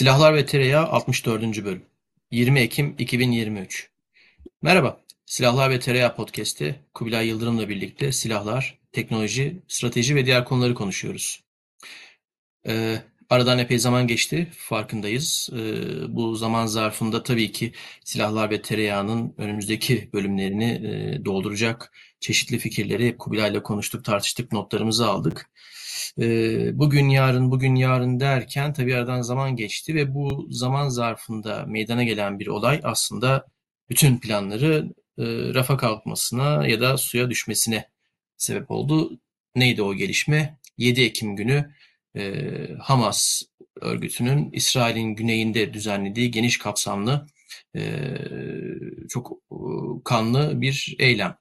[0.00, 1.64] Silahlar ve Tereyağı 64.
[1.64, 1.82] Bölüm
[2.30, 3.90] 20 Ekim 2023
[4.62, 11.44] Merhaba, Silahlar ve Tereyağı Podcast'i Kubilay Yıldırım'la birlikte silahlar, teknoloji, strateji ve diğer konuları konuşuyoruz.
[12.66, 15.50] Ee, aradan epey zaman geçti, farkındayız.
[15.52, 17.72] Ee, bu zaman zarfında tabii ki
[18.04, 25.50] Silahlar ve Tereyağı'nın önümüzdeki bölümlerini e, dolduracak çeşitli fikirleri hep Kubilay'la konuştuk, tartıştık, notlarımızı aldık.
[26.72, 32.38] Bugün yarın bugün yarın derken tabii aradan zaman geçti ve bu zaman zarfında meydana gelen
[32.38, 33.46] bir olay aslında
[33.90, 34.94] bütün planları
[35.54, 37.88] rafa kalkmasına ya da suya düşmesine
[38.36, 39.20] sebep oldu.
[39.56, 40.58] Neydi o gelişme?
[40.78, 41.74] 7 Ekim günü
[42.80, 43.42] Hamas
[43.80, 47.26] örgütünün İsrail'in güneyinde düzenlediği geniş kapsamlı
[49.08, 49.32] çok
[50.04, 51.36] kanlı bir eylem.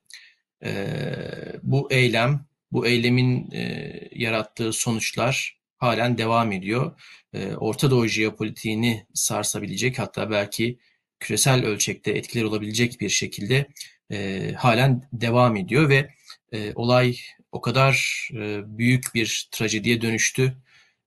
[1.63, 6.99] Bu eylem bu eylemin e, yarattığı sonuçlar halen devam ediyor.
[7.33, 10.79] E, Orta Doğu jeopolitiğini sarsabilecek hatta belki
[11.19, 13.67] küresel ölçekte etkiler olabilecek bir şekilde
[14.11, 16.09] e, halen devam ediyor ve
[16.51, 17.17] e, olay
[17.51, 20.57] o kadar e, büyük bir trajediye dönüştü,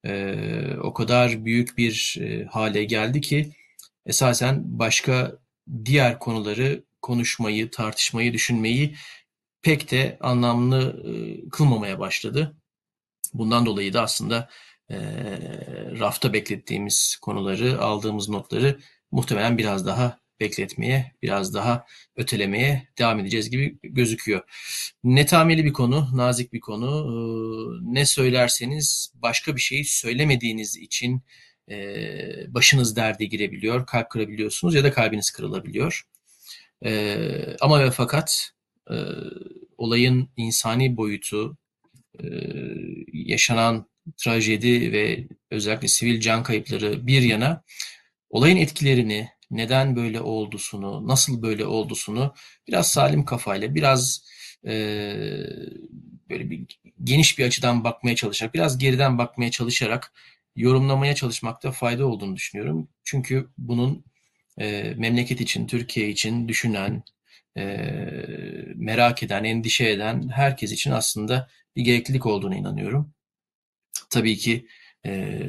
[0.07, 0.35] e,
[0.83, 3.53] o kadar büyük bir e, hale geldi ki
[4.07, 5.39] esasen başka
[5.85, 8.95] diğer konuları konuşmayı, tartışmayı, düşünmeyi
[9.63, 11.03] pek de anlamlı
[11.51, 12.57] kılmamaya başladı.
[13.35, 14.49] Bundan dolayı da aslında
[15.99, 23.79] rafta beklettiğimiz konuları, aldığımız notları muhtemelen biraz daha bekletmeye, biraz daha ötelemeye devam edeceğiz gibi
[23.83, 24.43] gözüküyor.
[25.05, 27.95] Netameli bir konu, nazik bir konu.
[27.95, 31.23] Ne söylerseniz başka bir şeyi söylemediğiniz için
[32.49, 36.03] başınız derde girebiliyor, kalp kırabiliyorsunuz ya da kalbiniz kırılabiliyor.
[37.61, 38.51] Ama ve fakat
[39.83, 41.57] olayın insani boyutu,
[42.21, 42.27] e,
[43.13, 47.63] yaşanan trajedi ve özellikle sivil can kayıpları bir yana
[48.31, 52.35] olayın etkilerini, neden böyle oldusunu, nasıl böyle oldusunu
[52.69, 54.25] biraz salim kafayla, biraz
[54.67, 54.73] e,
[56.31, 56.67] böyle bir
[57.05, 60.13] geniş bir açıdan bakmaya çalışarak, biraz geriden bakmaya çalışarak
[60.57, 62.89] yorumlamaya çalışmakta fayda olduğunu düşünüyorum.
[63.05, 64.05] Çünkü bunun
[64.59, 67.03] e, memleket için, Türkiye için düşünen,
[67.57, 67.65] e,
[68.75, 73.15] merak eden, endişe eden herkes için aslında bir gereklilik olduğuna inanıyorum.
[74.11, 74.67] Tabii ki
[75.07, 75.41] e,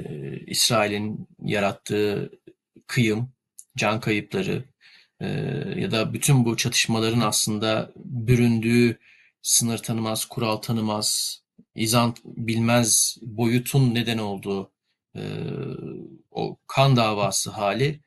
[0.47, 2.31] İsrail'in yarattığı
[2.88, 3.34] kıyım,
[3.78, 4.63] can kayıpları
[5.19, 5.28] e,
[5.78, 9.00] ya da bütün bu çatışmaların aslında büründüğü
[9.42, 11.40] sınır tanımaz, kural tanımaz,
[11.75, 14.72] izan bilmez boyutun neden olduğu
[15.16, 15.22] e,
[16.31, 18.00] o kan davası hali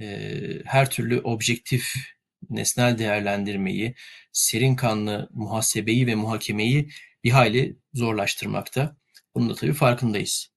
[0.00, 0.28] e,
[0.64, 1.94] her türlü objektif
[2.50, 3.94] nesnel değerlendirmeyi,
[4.32, 6.88] serin kanlı muhasebeyi ve muhakemeyi
[7.24, 8.96] bir hayli zorlaştırmakta.
[9.34, 10.50] Bunun da tabii farkındayız.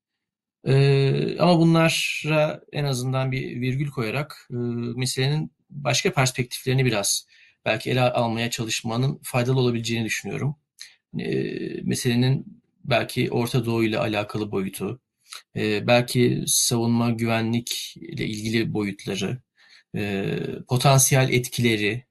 [0.67, 4.55] Ee, ama bunlara en azından bir virgül koyarak e,
[4.95, 7.27] meselenin başka perspektiflerini biraz
[7.65, 10.55] belki ele almaya çalışmanın faydalı olabileceğini düşünüyorum.
[11.19, 11.33] E,
[11.83, 15.01] meselenin belki Orta Doğu ile alakalı boyutu,
[15.55, 19.41] e, belki savunma güvenlik ile ilgili boyutları,
[20.67, 22.03] potansiyel etkileri,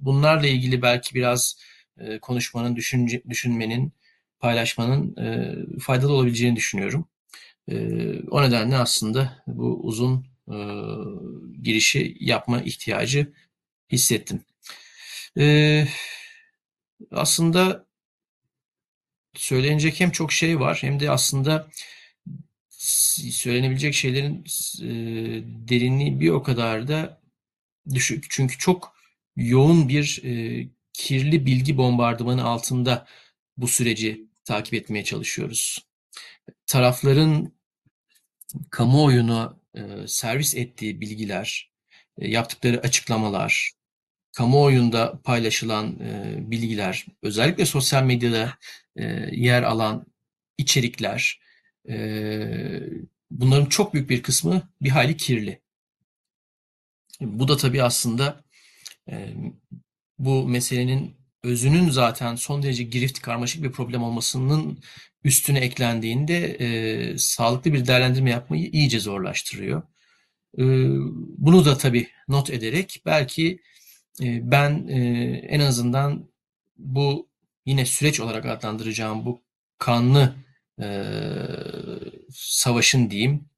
[0.00, 1.56] bunlarla ilgili belki biraz
[1.98, 3.92] e, konuşmanın, düşünce, düşünmenin,
[4.38, 7.08] paylaşmanın e, faydalı olabileceğini düşünüyorum.
[7.68, 7.76] E,
[8.30, 10.56] o nedenle aslında bu uzun e,
[11.62, 13.32] girişi yapma ihtiyacı
[13.92, 14.44] hissettim.
[15.38, 15.86] E,
[17.10, 17.86] aslında
[19.34, 21.68] söylenecek hem çok şey var hem de aslında
[23.32, 24.44] söylenebilecek şeylerin
[24.82, 24.88] e,
[25.68, 27.20] derinliği bir o kadar da
[27.94, 28.26] düşük.
[28.30, 28.96] Çünkü çok
[29.36, 33.06] yoğun bir e, kirli bilgi bombardımanı altında
[33.56, 35.86] bu süreci takip etmeye çalışıyoruz.
[36.66, 37.52] Tarafların
[38.70, 41.72] kamuoyuna e, servis ettiği bilgiler,
[42.18, 43.72] e, yaptıkları açıklamalar,
[44.32, 45.98] kamuoyunda paylaşılan
[46.50, 48.58] bilgiler, özellikle sosyal medyada
[49.32, 50.06] yer alan
[50.58, 51.40] içerikler,
[53.30, 55.60] bunların çok büyük bir kısmı bir hayli kirli.
[57.20, 58.44] Bu da tabii aslında
[60.18, 64.78] bu meselenin özünün zaten son derece girift, karmaşık bir problem olmasının
[65.24, 69.82] üstüne eklendiğinde e, sağlıklı bir değerlendirme yapmayı iyice zorlaştırıyor.
[70.58, 70.64] E,
[71.38, 73.60] bunu da tabii not ederek belki
[74.22, 74.98] e, ben e,
[75.48, 76.30] en azından
[76.78, 77.28] bu
[77.66, 79.42] yine süreç olarak adlandıracağım bu
[79.78, 80.34] kanlı
[80.80, 80.88] e,
[82.30, 83.48] savaşın diyeyim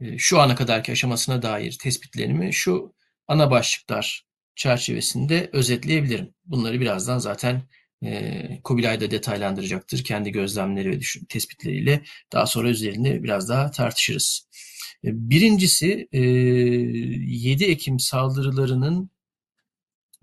[0.00, 2.94] e, şu ana kadarki aşamasına dair tespitlerimi şu
[3.28, 4.26] ana başlıklar
[4.56, 6.34] çerçevesinde özetleyebilirim.
[6.44, 7.62] Bunları birazdan zaten
[8.04, 12.02] e, Kubilay da detaylandıracaktır kendi gözlemleri ve düşün, tespitleriyle.
[12.32, 14.48] Daha sonra üzerinde biraz daha tartışırız.
[15.04, 19.10] Birincisi 7 Ekim saldırılarının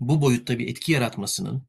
[0.00, 1.68] bu boyutta bir etki yaratmasının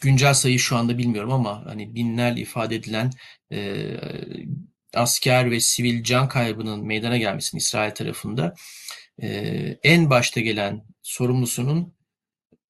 [0.00, 3.10] güncel sayı şu anda bilmiyorum ama hani binlerle ifade edilen
[4.94, 8.54] asker ve sivil can kaybının meydana gelmesinin İsrail tarafında
[9.82, 11.94] en başta gelen sorumlusunun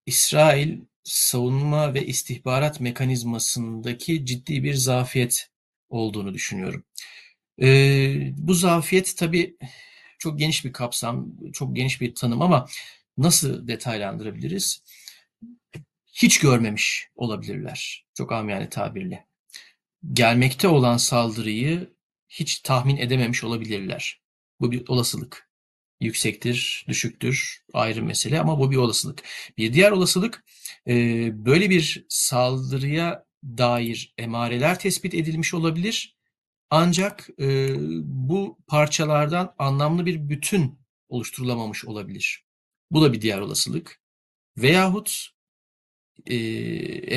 [0.07, 5.49] İsrail savunma ve istihbarat mekanizmasındaki ciddi bir zafiyet
[5.89, 6.85] olduğunu düşünüyorum.
[7.63, 9.57] Ee, bu zafiyet tabii
[10.19, 12.67] çok geniş bir kapsam, çok geniş bir tanım ama
[13.19, 14.83] nasıl detaylandırabiliriz?
[16.13, 18.07] Hiç görmemiş olabilirler.
[18.15, 19.27] Çok amiyane tabirle.
[20.13, 21.95] Gelmekte olan saldırıyı
[22.29, 24.21] hiç tahmin edememiş olabilirler.
[24.61, 25.51] Bu bir olasılık
[26.01, 29.23] yüksektir, düşüktür ayrı mesele ama bu bir olasılık.
[29.59, 30.45] Bir diğer olasılık
[30.87, 30.95] e,
[31.47, 36.17] böyle bir saldırıya dair emareler tespit edilmiş olabilir.
[36.71, 37.75] Ancak e,
[38.05, 40.79] bu parçalardan anlamlı bir bütün
[41.09, 42.45] oluşturulamamış olabilir.
[42.91, 44.01] Bu da bir diğer olasılık.
[44.59, 45.29] Veyahut
[46.31, 46.37] e,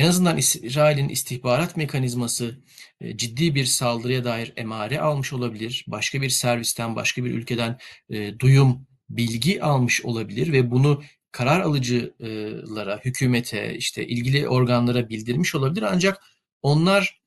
[0.00, 2.58] en azından İsrail'in istihbarat mekanizması
[3.00, 5.84] e, ciddi bir saldırıya dair emare almış olabilir.
[5.88, 7.78] Başka bir servisten, başka bir ülkeden
[8.10, 11.02] e, duyum, bilgi almış olabilir ve bunu
[11.32, 15.82] karar alıcılara, hükümete, işte ilgili organlara bildirmiş olabilir.
[15.82, 16.22] Ancak
[16.62, 17.20] onlar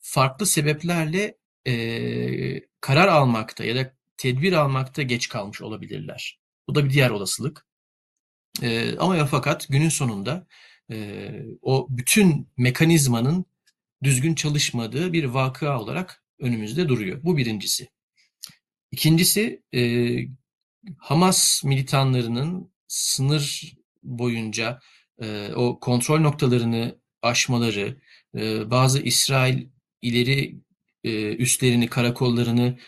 [0.00, 6.40] farklı sebeplerle e, karar almakta ya da tedbir almakta geç kalmış olabilirler.
[6.68, 7.66] Bu da bir diğer olasılık.
[8.98, 10.46] Ama ya fakat günün sonunda
[10.90, 11.30] e,
[11.62, 13.44] o bütün mekanizmanın
[14.02, 17.20] düzgün çalışmadığı bir vakıa olarak önümüzde duruyor.
[17.24, 17.88] Bu birincisi.
[18.92, 19.80] İkincisi e,
[20.98, 24.80] Hamas militanlarının sınır boyunca
[25.22, 28.00] e, o kontrol noktalarını aşmaları,
[28.34, 29.66] e, bazı İsrail
[30.02, 30.60] ileri
[31.04, 32.78] e, üslerini, karakollarını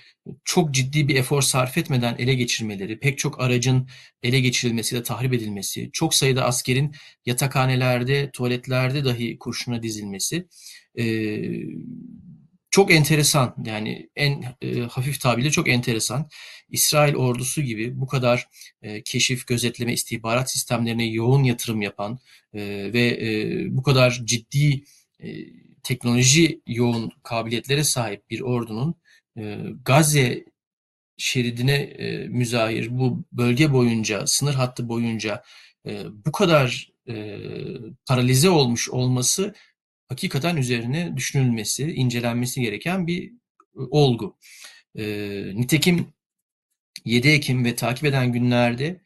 [0.45, 3.89] çok ciddi bir efor sarf etmeden ele geçirmeleri, pek çok aracın
[4.23, 6.95] ele geçirilmesi ya tahrip edilmesi, çok sayıda askerin
[7.27, 10.47] yatakhanelerde, tuvaletlerde dahi kurşuna dizilmesi
[10.99, 11.05] e,
[12.71, 13.55] çok enteresan.
[13.65, 16.29] Yani en e, hafif tabirle çok enteresan.
[16.69, 18.49] İsrail ordusu gibi bu kadar
[18.83, 22.19] e, keşif, gözetleme, istihbarat sistemlerine yoğun yatırım yapan
[22.55, 22.61] e,
[22.93, 24.85] ve e, bu kadar ciddi
[25.21, 25.29] e,
[25.83, 28.95] teknoloji yoğun kabiliyetlere sahip bir ordunun
[29.84, 30.44] Gazze
[31.17, 31.96] şeridine
[32.29, 35.43] müzahir bu bölge boyunca, sınır hattı boyunca
[36.11, 36.93] bu kadar
[38.06, 39.55] paralize olmuş olması
[40.08, 43.32] hakikaten üzerine düşünülmesi, incelenmesi gereken bir
[43.75, 44.38] olgu.
[45.55, 46.06] Nitekim
[47.05, 49.00] 7 Ekim ve takip eden günlerde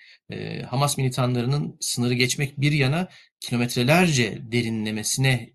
[0.71, 3.09] Hamas militanlarının sınırı geçmek bir yana
[3.41, 5.51] kilometrelerce derinlemesine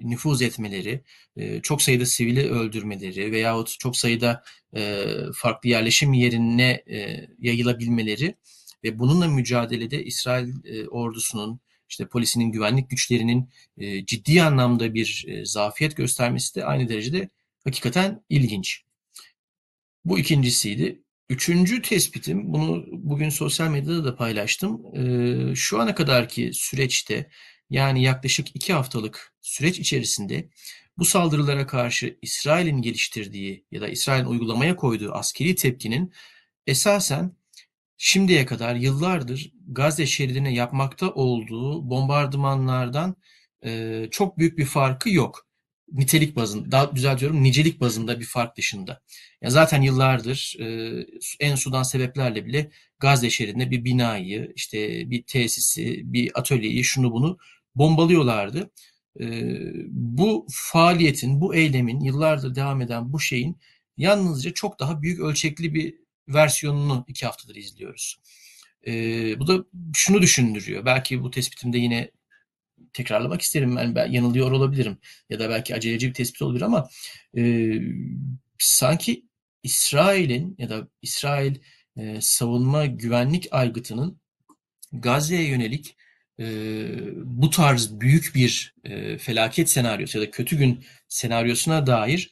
[0.00, 1.00] nüfuz etmeleri,
[1.36, 4.42] e, çok sayıda sivili öldürmeleri veyahut çok sayıda
[4.76, 5.04] e,
[5.34, 8.34] farklı yerleşim yerine e, yayılabilmeleri
[8.84, 10.52] ve bununla mücadelede İsrail
[10.88, 13.50] ordusunun, işte polisinin, güvenlik güçlerinin
[14.06, 17.28] ciddi anlamda bir zafiyet göstermesi de aynı derecede
[17.64, 18.82] hakikaten ilginç.
[20.04, 21.02] Bu ikincisiydi.
[21.28, 24.82] Üçüncü tespitim, bunu bugün sosyal medyada da paylaştım.
[25.54, 27.30] Şu ana kadarki süreçte
[27.70, 30.48] yani yaklaşık iki haftalık süreç içerisinde
[30.98, 36.12] bu saldırılara karşı İsrail'in geliştirdiği ya da İsrail'in uygulamaya koyduğu askeri tepkinin
[36.66, 37.36] esasen
[37.96, 43.16] şimdiye kadar yıllardır Gazze şeridine yapmakta olduğu bombardımanlardan
[43.64, 45.46] e, çok büyük bir farkı yok
[45.92, 49.02] nitelik bazında, daha düzeltiyorum nicelik bazında bir fark dışında.
[49.42, 51.06] Ya zaten yıllardır e,
[51.40, 57.38] en sudan sebeplerle bile Gazze şeridinde bir binayı, işte bir tesisi, bir atölyeyi, şunu bunu
[57.76, 58.70] bombalıyorlardı.
[59.20, 59.26] E,
[59.90, 63.58] bu faaliyetin, bu eylemin, yıllardır devam eden bu şeyin
[63.96, 65.94] yalnızca çok daha büyük ölçekli bir
[66.28, 68.16] versiyonunu iki haftadır izliyoruz.
[68.86, 68.92] E,
[69.40, 69.64] bu da
[69.94, 70.84] şunu düşündürüyor.
[70.84, 72.10] Belki bu tespitimde yine
[72.92, 73.76] tekrarlamak isterim.
[73.76, 74.98] Yani ben yanılıyor olabilirim
[75.30, 76.88] ya da belki aceleci bir tespit olabilir ama
[77.36, 77.72] e,
[78.58, 79.26] sanki
[79.62, 81.56] İsrail'in ya da İsrail
[81.96, 84.20] e, savunma güvenlik aygıtının
[84.92, 85.96] Gazze'ye yönelik
[86.40, 86.44] e,
[87.16, 92.30] bu tarz büyük bir e, felaket senaryosu ya da kötü gün senaryosuna dair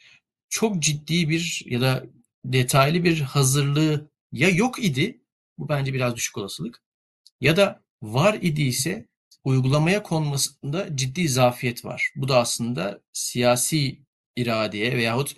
[0.49, 2.04] çok ciddi bir ya da
[2.44, 5.20] detaylı bir hazırlığı ya yok idi,
[5.58, 6.82] bu bence biraz düşük olasılık,
[7.40, 9.08] ya da var idiyse
[9.44, 12.12] uygulamaya konmasında ciddi zafiyet var.
[12.16, 14.02] Bu da aslında siyasi
[14.37, 15.37] iradeye veyahut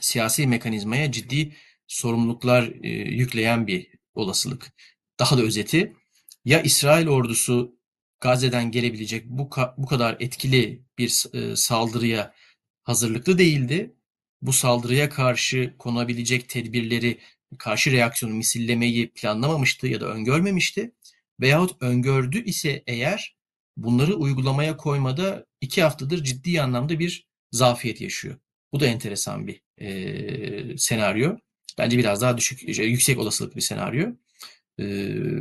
[0.00, 4.72] siyasi mekanizmaya ciddi sorumluluklar e, yükleyen bir olasılık.
[5.18, 5.96] Daha da özeti
[6.44, 7.76] ya İsrail ordusu
[8.20, 12.34] Gazze'den gelebilecek bu, bu kadar etkili bir e, saldırıya
[12.84, 13.94] hazırlıklı değildi
[14.42, 17.18] bu saldırıya karşı konabilecek tedbirleri,
[17.58, 20.92] karşı reaksiyonu misillemeyi planlamamıştı ya da öngörmemişti.
[21.40, 23.36] Veyahut öngördü ise eğer
[23.76, 28.38] bunları uygulamaya koymada iki haftadır ciddi anlamda bir zafiyet yaşıyor.
[28.72, 31.36] Bu da enteresan bir e, senaryo.
[31.78, 34.08] Bence biraz daha düşük, yüksek olasılıklı bir senaryo.
[34.78, 34.84] E,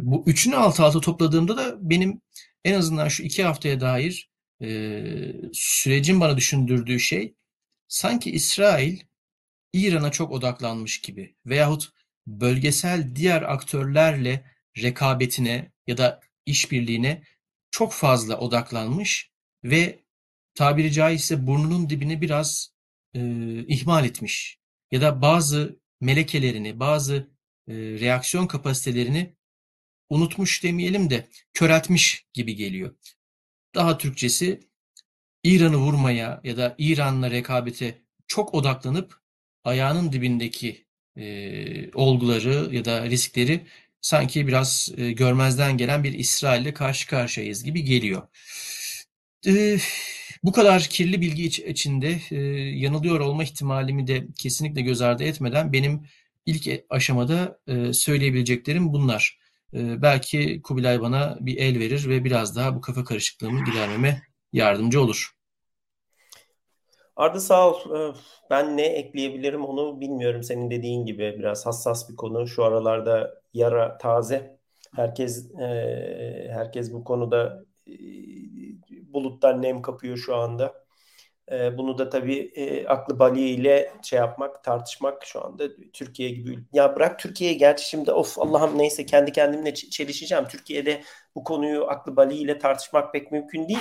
[0.06, 2.22] bu üçünü alt alta topladığımda da benim
[2.66, 4.30] en azından şu iki haftaya dair
[4.62, 4.70] e,
[5.54, 7.36] sürecin bana düşündürdüğü şey
[7.88, 9.00] sanki İsrail
[9.74, 11.90] İran'a çok odaklanmış gibi veyahut
[12.28, 14.46] bölgesel diğer aktörlerle
[14.78, 17.24] rekabetine ya da işbirliğine
[17.72, 19.32] çok fazla odaklanmış
[19.64, 20.00] ve
[20.56, 22.74] tabiri caizse burnunun dibini biraz
[23.14, 23.20] e,
[23.68, 24.60] ihmal etmiş
[24.92, 27.32] ya da bazı melekelerini, bazı
[27.68, 29.36] e, reaksiyon kapasitelerini
[30.10, 32.96] unutmuş demeyelim de köreltmiş gibi geliyor.
[33.76, 34.60] Daha Türkçesi
[35.44, 39.22] İran'ı vurmaya ya da İran'la rekabete çok odaklanıp
[39.64, 40.86] ayağının dibindeki
[41.18, 43.68] e, olguları ya da riskleri
[44.02, 48.28] sanki biraz e, görmezden gelen bir İsrail'le karşı karşıyayız gibi geliyor.
[49.48, 49.78] E,
[50.44, 52.36] bu kadar kirli bilgi iç, içinde e,
[52.80, 56.02] yanılıyor olma ihtimalimi de kesinlikle göz ardı etmeden benim
[56.46, 59.40] ilk aşamada e, söyleyebileceklerim bunlar.
[59.74, 64.22] E, belki Kubilay bana bir el verir ve biraz daha bu kafa karışıklığımı gidermeme
[64.54, 65.32] yardımcı olur.
[67.16, 68.14] Arda sağ ol.
[68.50, 70.44] Ben ne ekleyebilirim onu bilmiyorum.
[70.44, 72.48] Senin dediğin gibi biraz hassas bir konu.
[72.48, 74.60] Şu aralarda yara taze.
[74.96, 75.52] Herkes
[76.50, 77.66] herkes bu konuda
[79.14, 80.81] buluttan nem kapıyor şu anda.
[81.52, 86.60] E, bunu da tabii e, aklı bali ile şey yapmak, tartışmak şu anda Türkiye gibi.
[86.74, 90.46] Ya bırak Türkiye'ye gerçi şimdi of Allah'ım neyse kendi kendimle çelişeceğim.
[90.46, 91.02] Türkiye'de
[91.36, 93.80] bu konuyu aklı bali ile tartışmak pek mümkün değil.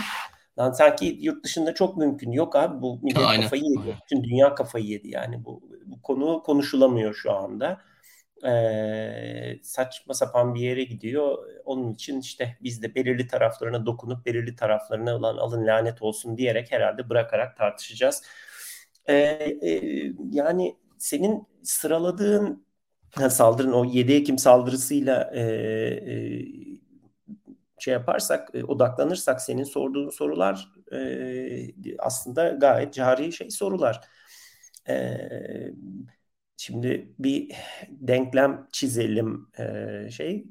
[0.59, 2.33] Lan sanki yurt dışında çok mümkün.
[2.33, 3.43] Yok abi bu millet Aynen.
[3.43, 3.81] kafayı yedi.
[3.81, 3.95] Aynen.
[4.03, 7.81] Bütün dünya kafayı yedi yani bu, bu konu konuşulamıyor şu anda
[8.45, 11.39] e, saçma sapan bir yere gidiyor.
[11.65, 16.73] Onun için işte biz de belirli taraflarına dokunup belirli taraflarına olan alın lanet olsun diyerek
[16.73, 18.23] herhalde bırakarak tartışacağız.
[19.07, 22.67] E, e, yani senin sıraladığın
[23.31, 26.61] saldırın o 7 Ekim saldırısıyla e, e,
[27.79, 34.01] şey yaparsak, e, odaklanırsak senin sorduğun sorular e, aslında gayet cari şey sorular.
[34.89, 35.19] E,
[36.61, 37.53] Şimdi bir
[37.89, 40.47] denklem çizelim ee, şey.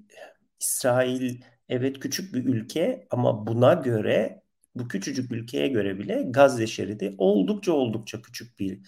[0.60, 4.44] İsrail evet küçük bir ülke ama buna göre
[4.76, 8.80] bu küçücük ülkeye göre bile Gazze şeridi oldukça oldukça küçük bir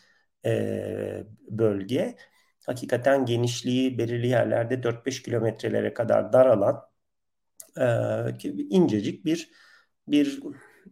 [0.46, 2.16] e, bölge.
[2.66, 6.82] Hakikaten genişliği belirli yerlerde 4-5 kilometrelere kadar daralan
[7.78, 7.86] e,
[8.70, 9.52] incecik bir
[10.08, 10.40] bir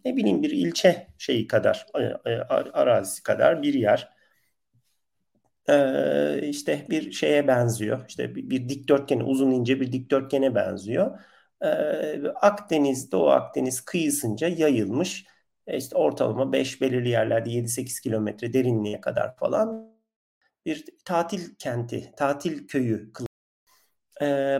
[0.05, 1.85] ne bileyim bir ilçe şeyi kadar
[2.25, 2.31] e,
[2.73, 4.18] arazisi kadar bir yer
[5.69, 8.05] e, işte bir şeye benziyor.
[8.07, 11.19] İşte bir, bir dikdörtgene, uzun ince bir dikdörtgene benziyor.
[11.61, 11.67] E,
[12.41, 15.25] Akdeniz, Doğu Akdeniz kıyısınca yayılmış.
[15.67, 19.89] E, işte ortalama 5 belirli yerlerde 7-8 kilometre derinliğe kadar falan
[20.65, 23.11] bir tatil kenti, tatil köyü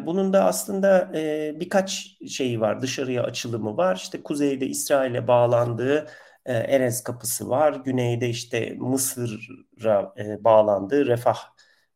[0.05, 1.11] bunun da aslında
[1.59, 2.81] birkaç şeyi var.
[2.81, 3.95] Dışarıya açılımı var.
[3.95, 6.07] İşte kuzeyde İsrail'e bağlandığı
[6.49, 7.73] e, Erez kapısı var.
[7.85, 11.37] Güneyde işte Mısır'a e, bağlandığı Refah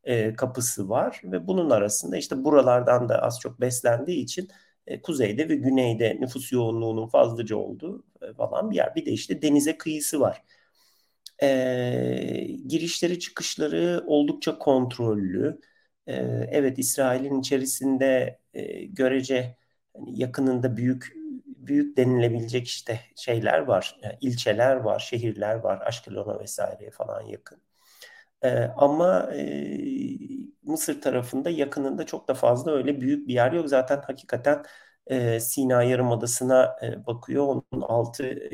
[0.04, 4.50] e, kapısı var ve bunun arasında işte buralardan da az çok beslendiği için
[4.88, 8.96] e, kuzeyde ve güneyde nüfus yoğunluğunun fazlaca olduğu e, falan bir yer.
[8.96, 10.44] Bir de işte denize kıyısı var.
[11.44, 11.48] E,
[12.68, 15.60] girişleri çıkışları oldukça kontrollü.
[16.08, 16.14] E,
[16.52, 19.58] evet İsrail'in içerisinde e, görece
[19.94, 21.23] hani yakınında büyük
[21.68, 27.62] büyük denilebilecek işte şeyler var, yani ilçeler var, şehirler var, Aşkelon'a vesaireye falan yakın.
[28.44, 30.28] Ee, ama e,
[30.64, 33.70] Mısır tarafında yakınında çok da fazla öyle büyük bir yer yok.
[33.70, 34.64] Zaten hakikaten
[35.08, 37.44] e, Sina Yarımadası'na e, bakıyor.
[37.48, 38.50] Onun altı e,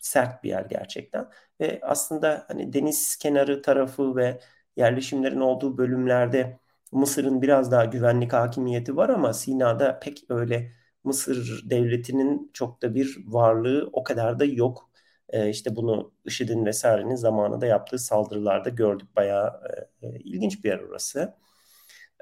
[0.00, 1.28] sert bir yer gerçekten.
[1.60, 4.40] Ve aslında hani deniz kenarı tarafı ve
[4.76, 6.58] yerleşimlerin olduğu bölümlerde
[6.92, 10.72] Mısır'ın biraz daha güvenlik hakimiyeti var ama Sina'da pek öyle
[11.04, 14.90] Mısır devletinin çok da bir varlığı o kadar da yok.
[15.28, 19.08] E, işte bunu IŞİD'in vesairenin zamanında yaptığı saldırılarda gördük.
[19.16, 19.60] Bayağı
[20.02, 21.34] e, e, ilginç bir yer orası.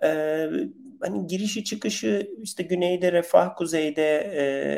[0.03, 0.09] E,
[1.01, 4.03] hani girişi çıkışı işte güneyde Refah, kuzeyde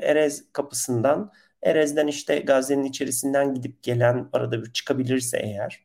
[0.02, 1.32] e, Erez kapısından
[1.62, 5.84] Erez'den işte Gazze'nin içerisinden gidip gelen arada bir çıkabilirse eğer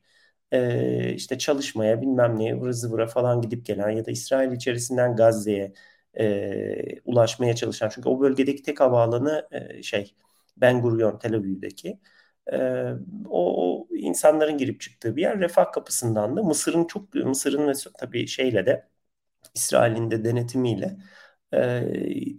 [0.52, 5.74] e, işte çalışmaya bilmem neye ıvır zıvıra falan gidip gelen ya da İsrail içerisinden Gazze'ye
[6.20, 10.16] e, ulaşmaya çalışan çünkü o bölgedeki tek havaalanı e, şey
[10.58, 12.00] Ben Gurion Tel Aviv'deki
[13.30, 18.28] o, o insanların girip çıktığı bir yer refah kapısından da Mısır'ın çok Mısır'ın ve tabii
[18.28, 18.88] şeyle de
[19.56, 20.98] İsrail'in de denetimiyle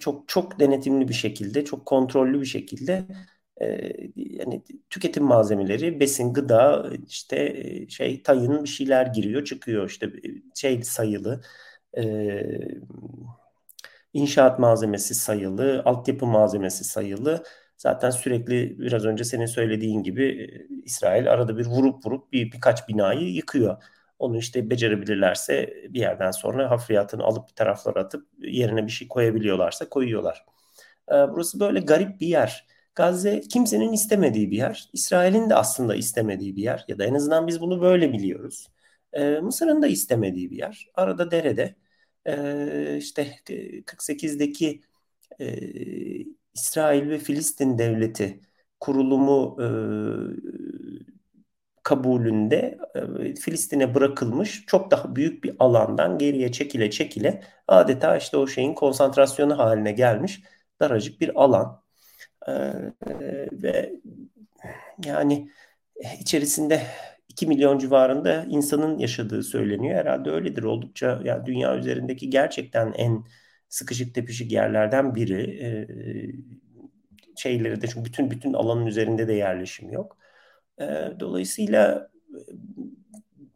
[0.00, 3.04] çok çok denetimli bir şekilde, çok kontrollü bir şekilde
[4.16, 10.12] yani tüketim malzemeleri, besin, gıda, işte şey tayın bir şeyler giriyor, çıkıyor işte
[10.54, 11.40] şey sayılı.
[14.12, 17.44] İnşaat malzemesi sayılı, altyapı malzemesi sayılı.
[17.76, 20.50] Zaten sürekli biraz önce senin söylediğin gibi
[20.84, 23.82] İsrail arada bir vurup vurup bir birkaç binayı yıkıyor.
[24.18, 29.88] Onu işte becerebilirlerse bir yerden sonra hafriyatını alıp bir taraflara atıp yerine bir şey koyabiliyorlarsa
[29.88, 30.44] koyuyorlar.
[31.10, 32.66] Burası böyle garip bir yer.
[32.94, 34.90] Gazze kimsenin istemediği bir yer.
[34.92, 36.84] İsrail'in de aslında istemediği bir yer.
[36.88, 38.68] Ya da en azından biz bunu böyle biliyoruz.
[39.42, 40.88] Mısır'ın da istemediği bir yer.
[40.94, 41.74] Arada derede.
[42.98, 43.36] İşte
[43.86, 44.80] 48'deki
[46.54, 48.40] İsrail ve Filistin devleti
[48.80, 49.66] kurulumu e,
[51.82, 58.46] kabulünde e, Filistin'e bırakılmış çok daha büyük bir alandan geriye çekile çekile adeta işte o
[58.46, 60.42] şeyin konsantrasyonu haline gelmiş
[60.80, 61.82] daracık bir alan.
[62.48, 62.52] E,
[63.52, 63.92] ve
[65.04, 65.50] yani
[66.20, 66.86] içerisinde
[67.30, 69.94] 2 milyon civarında insanın yaşadığı söyleniyor.
[69.96, 73.24] Herhalde öyledir oldukça yani dünya üzerindeki gerçekten en
[73.68, 75.42] sıkışık tepişik yerlerden biri.
[75.64, 75.68] E,
[77.36, 80.16] şeyleri de çünkü bütün bütün alanın üzerinde de yerleşim yok.
[80.80, 80.84] E,
[81.20, 82.10] dolayısıyla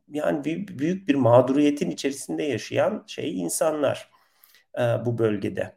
[0.08, 4.10] yani büyük, büyük bir mağduriyetin içerisinde yaşayan şey insanlar
[4.78, 5.76] e, bu bölgede.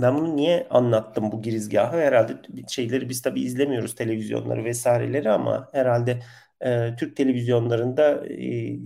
[0.00, 1.96] Ben bunu niye anlattım bu girizgahı?
[1.96, 2.32] Herhalde
[2.68, 6.20] şeyleri biz tabii izlemiyoruz televizyonları vesaireleri ama herhalde
[6.64, 8.78] e, Türk televizyonlarında e,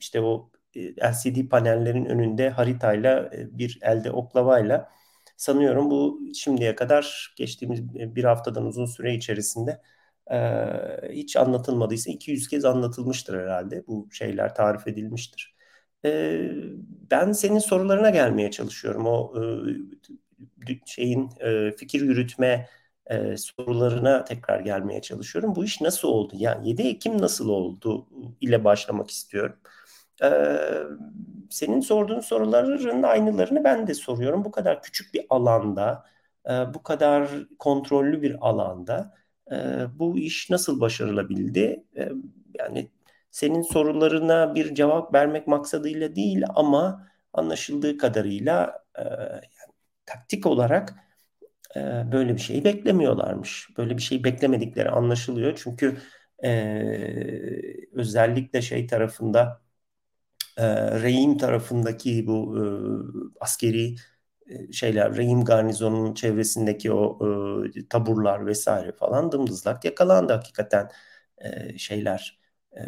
[0.00, 4.90] işte o LCD panellerin önünde haritayla bir elde oklavayla
[5.36, 9.80] sanıyorum bu şimdiye kadar geçtiğimiz bir haftadan uzun süre içerisinde
[11.12, 13.86] hiç anlatılmadıysa 200 kez anlatılmıştır herhalde.
[13.86, 15.54] Bu şeyler tarif edilmiştir.
[17.10, 19.06] ben senin sorularına gelmeye çalışıyorum.
[19.06, 19.34] O
[20.86, 21.30] şeyin
[21.76, 22.68] fikir yürütme
[23.36, 25.54] sorularına tekrar gelmeye çalışıyorum.
[25.56, 26.34] Bu iş nasıl oldu?
[26.36, 28.06] Yani 7 Ekim nasıl oldu
[28.40, 29.56] ile başlamak istiyorum.
[30.22, 30.58] Ee,
[31.50, 34.44] senin sorduğun soruların aynılarını ben de soruyorum.
[34.44, 36.04] Bu kadar küçük bir alanda,
[36.46, 39.14] e, bu kadar kontrollü bir alanda
[39.52, 39.56] e,
[39.98, 41.84] bu iş nasıl başarılabildi?
[41.96, 42.08] E,
[42.58, 42.90] yani
[43.30, 49.72] senin sorularına bir cevap vermek maksadıyla değil ama anlaşıldığı kadarıyla e, yani,
[50.06, 50.94] taktik olarak
[51.76, 51.80] e,
[52.12, 53.68] böyle bir şeyi beklemiyorlarmış.
[53.78, 55.60] Böyle bir şeyi beklemedikleri anlaşılıyor.
[55.62, 55.98] Çünkü
[56.44, 56.50] e,
[57.92, 59.62] özellikle şey tarafında
[60.58, 60.64] e,
[61.02, 62.64] Reim tarafındaki bu e,
[63.40, 63.96] askeri
[64.72, 67.18] şeyler, Reim garnizonunun çevresindeki o
[67.76, 70.90] e, taburlar vesaire falan dımdızlak yakalandı hakikaten
[71.38, 72.40] e, şeyler.
[72.76, 72.80] E,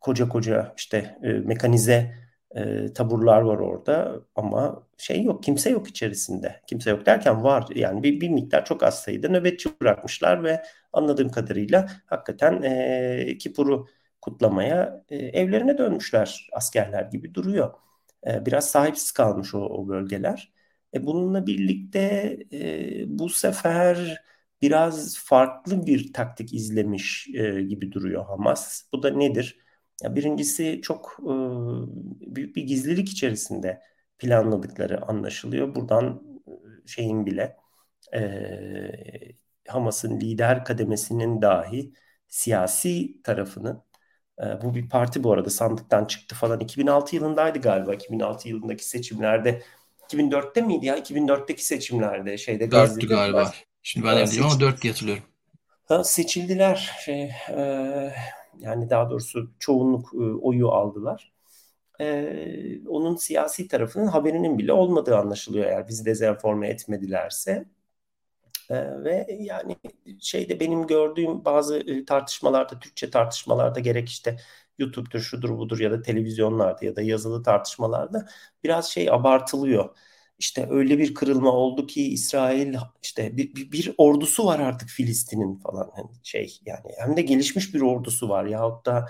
[0.00, 2.14] koca koca işte e, mekanize
[2.56, 6.60] e, taburlar var orada ama şey yok kimse yok içerisinde.
[6.66, 11.30] Kimse yok derken var yani bir, bir miktar çok az sayıda nöbetçi bırakmışlar ve anladığım
[11.30, 13.86] kadarıyla hakikaten e, Kipur'u
[14.20, 17.74] kutlamaya e, evlerine dönmüşler askerler gibi duruyor.
[18.26, 20.52] E, biraz sahipsiz kalmış o, o bölgeler.
[20.94, 21.98] E, bununla birlikte
[22.52, 24.22] e, bu sefer
[24.62, 28.82] biraz farklı bir taktik izlemiş e, gibi duruyor Hamas.
[28.92, 29.58] Bu da nedir?
[30.02, 31.32] Ya birincisi çok e,
[32.34, 33.82] büyük bir gizlilik içerisinde
[34.18, 35.74] planladıkları anlaşılıyor.
[35.74, 37.56] Buradan e, şeyin bile
[38.14, 38.20] e,
[39.68, 41.92] Hamas'ın lider kademesinin dahi
[42.28, 43.82] siyasi tarafının
[44.42, 46.60] ee, bu bir parti bu arada sandıktan çıktı falan.
[46.60, 47.94] 2006 yılındaydı galiba.
[47.94, 49.62] 2006 yılındaki seçimlerde.
[50.08, 50.98] 2004'te miydi ya?
[50.98, 53.06] 2004'teki seçimlerde şeyde Gazze'de.
[53.06, 53.52] galiba.
[53.82, 55.24] Şimdi ben de ama 4 diye hatırlıyorum.
[55.84, 56.90] Ha, seçildiler.
[57.04, 58.12] Şey, e,
[58.58, 61.32] yani daha doğrusu çoğunluk e, oyu aldılar.
[62.00, 67.66] E, onun siyasi tarafının haberinin bile olmadığı anlaşılıyor eğer bizi dezenforme etmedilerse.
[68.70, 69.76] Ee, ve yani
[70.20, 74.36] şeyde benim gördüğüm bazı e, tartışmalarda, Türkçe tartışmalarda gerek işte
[74.78, 78.28] YouTube'dur, şudur budur ya da televizyonlarda ya da yazılı tartışmalarda
[78.64, 79.96] biraz şey abartılıyor.
[80.40, 85.58] İşte öyle bir kırılma oldu ki İsrail işte bir, bir, bir ordusu var artık Filistin'in
[85.58, 89.06] falan hani şey yani hem de gelişmiş bir ordusu var yahut da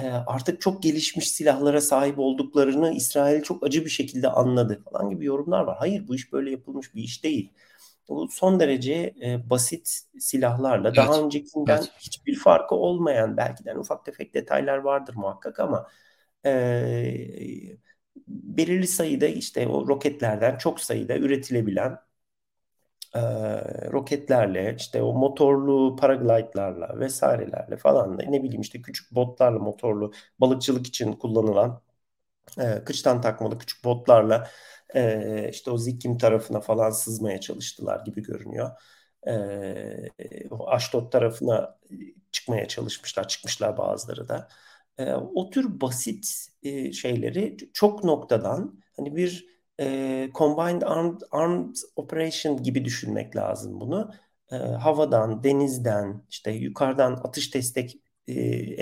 [0.00, 5.24] e, artık çok gelişmiş silahlara sahip olduklarını İsrail çok acı bir şekilde anladı falan gibi
[5.24, 5.76] yorumlar var.
[5.78, 7.52] Hayır bu iş böyle yapılmış bir iş değil.
[8.08, 10.96] Bu son derece e, basit silahlarla evet.
[10.96, 11.92] daha öncekinden evet.
[11.98, 15.88] hiçbir farkı olmayan belki de ufak tefek detaylar vardır muhakkak ama
[16.46, 16.50] e,
[18.28, 21.98] belirli sayıda işte o roketlerden çok sayıda üretilebilen
[23.14, 23.20] e,
[23.92, 30.86] roketlerle işte o motorlu paraglide'larla vesairelerle falan da ne bileyim işte küçük botlarla motorlu balıkçılık
[30.86, 31.82] için kullanılan
[32.60, 34.50] e, kıçtan takmalı küçük botlarla
[34.96, 38.70] e, işte o Zikkim tarafına falan sızmaya çalıştılar gibi görünüyor.
[39.28, 41.78] E, o Aşdod tarafına
[42.32, 44.48] çıkmaya çalışmışlar, çıkmışlar bazıları da.
[44.98, 49.46] E, o tür basit e, şeyleri çok noktadan hani bir
[49.80, 54.10] e, Combined Armed, Armed Operation gibi düşünmek lazım bunu.
[54.52, 57.96] E, havadan, denizden, işte yukarıdan atış destek
[58.28, 58.32] e,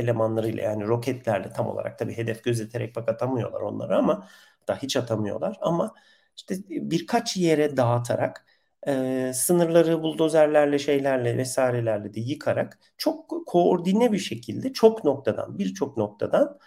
[0.00, 4.28] elemanlarıyla yani roketlerle tam olarak tabii hedef gözeterek bak atamıyorlar onları ama
[4.68, 5.94] da hiç atamıyorlar ama
[6.36, 8.46] işte birkaç yere dağıtarak
[8.86, 16.58] e, sınırları buldozerlerle şeylerle vesairelerle de yıkarak çok koordine bir şekilde çok noktadan birçok noktadan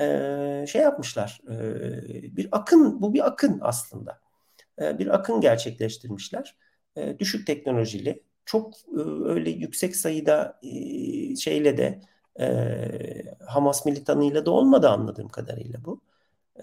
[0.00, 1.40] e, şey yapmışlar.
[1.50, 4.20] E, bir akın bu bir akın aslında.
[4.80, 6.56] E, bir akın gerçekleştirmişler.
[6.96, 12.00] E, düşük teknolojili çok e, öyle yüksek sayıda e, şeyle de
[12.40, 12.46] e,
[13.46, 16.00] Hamas militanıyla da olmadı anladığım kadarıyla bu.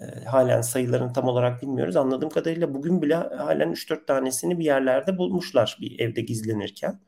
[0.00, 1.96] E, halen sayılarını tam olarak bilmiyoruz.
[1.96, 7.00] Anladığım kadarıyla bugün bile halen 3-4 tanesini bir yerlerde bulmuşlar bir evde gizlenirken.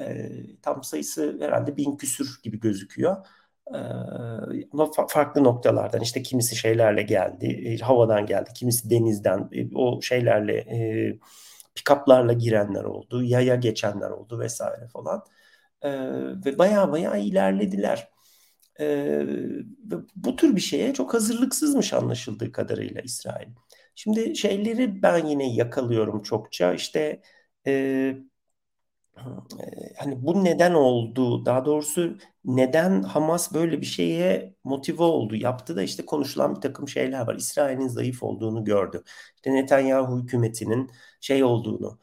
[0.00, 0.28] E,
[0.62, 3.16] tam sayısı herhalde bin küsür gibi gözüküyor.
[3.74, 3.78] E,
[4.72, 10.02] ama fa- farklı noktalardan işte kimisi şeylerle geldi, e, havadan geldi, kimisi denizden, e, o
[10.02, 11.18] şeylerle e,
[11.74, 15.24] pikaplarla girenler oldu, yaya geçenler oldu vesaire falan.
[15.82, 15.90] E,
[16.46, 18.11] ve baya baya ilerlediler.
[18.80, 19.26] E,
[20.16, 23.48] bu tür bir şeye çok hazırlıksızmış anlaşıldığı kadarıyla İsrail.
[23.94, 26.74] Şimdi şeyleri ben yine yakalıyorum çokça.
[26.74, 27.22] İşte
[27.66, 28.14] e,
[29.98, 31.46] hani bu neden oldu?
[31.46, 35.36] Daha doğrusu neden Hamas böyle bir şeye motive oldu?
[35.36, 37.34] Yaptı da işte konuşulan bir takım şeyler var.
[37.34, 39.02] İsrail'in zayıf olduğunu gördü.
[39.36, 41.98] İşte Netanyahu hükümetinin şey olduğunu,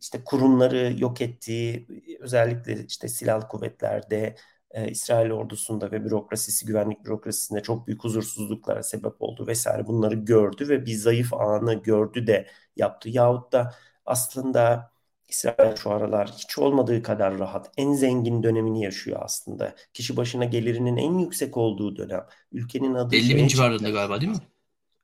[0.00, 1.86] işte kurumları yok ettiği,
[2.20, 4.36] özellikle işte silahlı kuvvetlerde
[4.76, 10.68] e, İsrail ordusunda ve bürokrasisi, güvenlik bürokrasisinde çok büyük huzursuzluklara sebep oldu vesaire bunları gördü
[10.68, 13.08] ve bir zayıf anı gördü de yaptı.
[13.08, 13.74] Yahut da
[14.06, 14.90] aslında
[15.28, 19.74] İsrail şu aralar hiç olmadığı kadar rahat, en zengin dönemini yaşıyor aslında.
[19.92, 22.26] Kişi başına gelirinin en yüksek olduğu dönem.
[22.52, 24.38] Ülkenin adı 50 bin civarında galiba değil mi?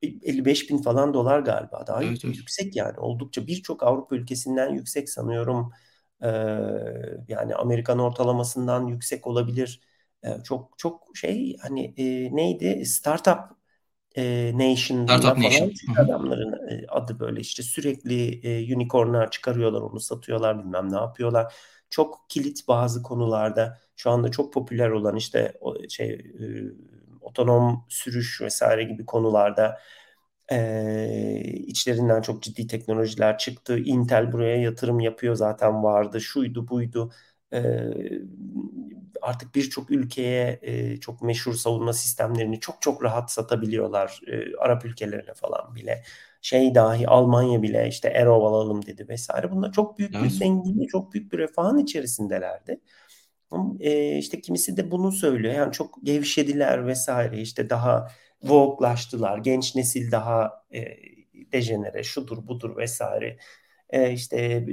[0.02, 1.85] 55 bin falan dolar galiba.
[1.87, 2.37] Daha evet, evet.
[2.37, 2.98] yüksek yani.
[2.98, 5.72] Oldukça birçok Avrupa ülkesinden yüksek sanıyorum.
[6.22, 6.28] Ee,
[7.28, 9.80] yani Amerikan ortalamasından yüksek olabilir.
[10.24, 12.87] Ee, çok çok şey hani e, neydi?
[12.87, 13.38] Startup
[14.16, 15.72] e, Nation'da Startup falan Nation.
[15.98, 21.54] adamların e, adı böyle işte sürekli e, unicorn'a çıkarıyorlar onu satıyorlar bilmem ne yapıyorlar.
[21.90, 26.46] Çok kilit bazı konularda şu anda çok popüler olan işte o şey e,
[27.20, 29.80] otonom sürüş vesaire gibi konularda
[30.50, 33.78] e, içlerinden çok ciddi teknolojiler çıktı.
[33.78, 36.20] Intel buraya yatırım yapıyor zaten vardı.
[36.20, 37.12] Şuydu buydu.
[37.52, 37.61] E,
[39.22, 44.20] artık birçok ülkeye e, çok meşhur savunma sistemlerini çok çok rahat satabiliyorlar.
[44.26, 46.02] E, Arap ülkelerine falan bile.
[46.42, 49.50] Şey dahi Almanya bile işte Aero alalım dedi vesaire.
[49.50, 50.24] Bunlar çok büyük evet.
[50.24, 52.81] bir zenginliği, çok büyük bir refahın içerisindelerdi.
[53.81, 55.55] E, işte kimisi de bunu söylüyor.
[55.55, 57.40] Yani çok gevşediler vesaire.
[57.40, 58.09] İşte daha
[58.44, 59.38] vogue'laştılar.
[59.38, 60.85] Genç nesil daha e,
[61.52, 63.38] dejenere, şudur budur vesaire.
[63.90, 64.66] E, işte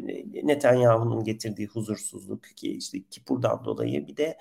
[0.44, 4.38] Netanyahu'nun getirdiği huzursuzluk ki işte Kipur'dan dolayı bir de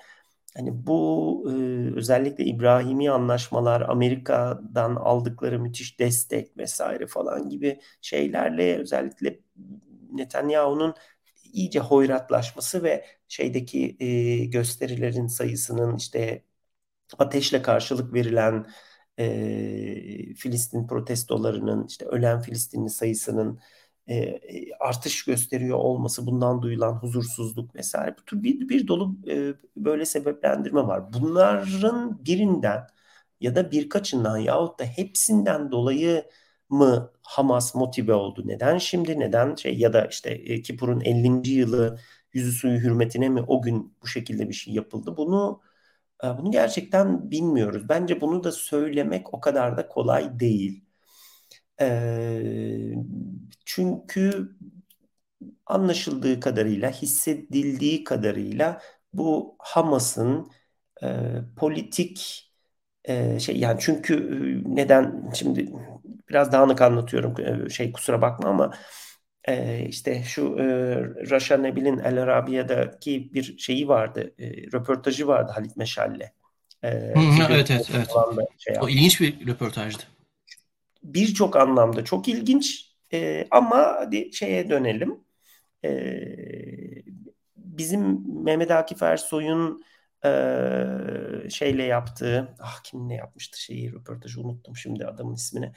[0.57, 1.53] hani bu e,
[1.97, 9.39] özellikle İbrahimi anlaşmalar, Amerika'dan aldıkları müthiş destek vesaire falan gibi şeylerle özellikle
[10.11, 10.95] Netanyahu'nun
[11.53, 16.43] iyice hoyratlaşması ve şeydeki e, gösterilerin sayısının işte
[17.19, 18.67] ateşle karşılık verilen
[19.19, 23.59] e, Filistin protestolarının işte ölen Filistinli sayısının
[24.09, 24.39] e,
[24.79, 30.81] artış gösteriyor olması bundan duyulan huzursuzluk vesaire bu tür bir, bir dolu e, böyle sebeplendirme
[30.81, 31.13] var.
[31.13, 32.87] Bunların birinden
[33.41, 36.25] ya da birkaçından yahut da hepsinden dolayı
[36.69, 38.43] mı Hamas motive oldu?
[38.45, 39.19] Neden şimdi?
[39.19, 41.49] Neden şey ya da işte e, Kipur'un 50.
[41.49, 41.99] yılı
[42.33, 45.17] yüzü suyu hürmetine mi o gün bu şekilde bir şey yapıldı?
[45.17, 45.61] Bunu
[46.23, 47.89] bunu gerçekten bilmiyoruz.
[47.89, 50.83] Bence bunu da söylemek o kadar da kolay değil.
[51.81, 52.93] E,
[53.65, 54.49] çünkü
[55.65, 58.81] anlaşıldığı kadarıyla, hissedildiği kadarıyla
[59.13, 60.51] bu Hamas'ın
[61.03, 61.07] e,
[61.57, 62.45] politik
[63.05, 64.13] e, şey yani çünkü
[64.67, 65.73] e, neden şimdi
[66.29, 68.71] biraz dağınık anlatıyorum şey kusura bakma ama
[69.47, 70.65] e, işte şu e,
[71.29, 76.31] Raşa Nebil'in El Arabia'daki bir şeyi vardı e, röportajı vardı Halit Meşal'le.
[76.83, 77.89] E, Hı, evet evet.
[77.95, 78.09] evet.
[78.57, 80.03] Şey o ilginç bir röportajdı.
[81.03, 85.23] Birçok anlamda çok ilginç E, ama hadi şeye dönelim.
[85.85, 85.89] E,
[87.57, 89.83] bizim Mehmet Akif Ersoy'un
[90.25, 90.29] e,
[91.49, 95.71] şeyle yaptığı, ah kim ne yapmıştı şeyi röportajı unuttum şimdi adamın ismini.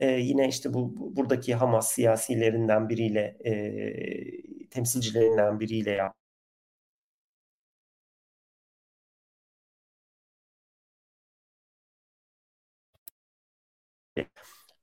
[0.00, 6.20] E, yine işte bu buradaki Hamas siyasilerinden biriyle e, temsilcilerinden biriyle yaptı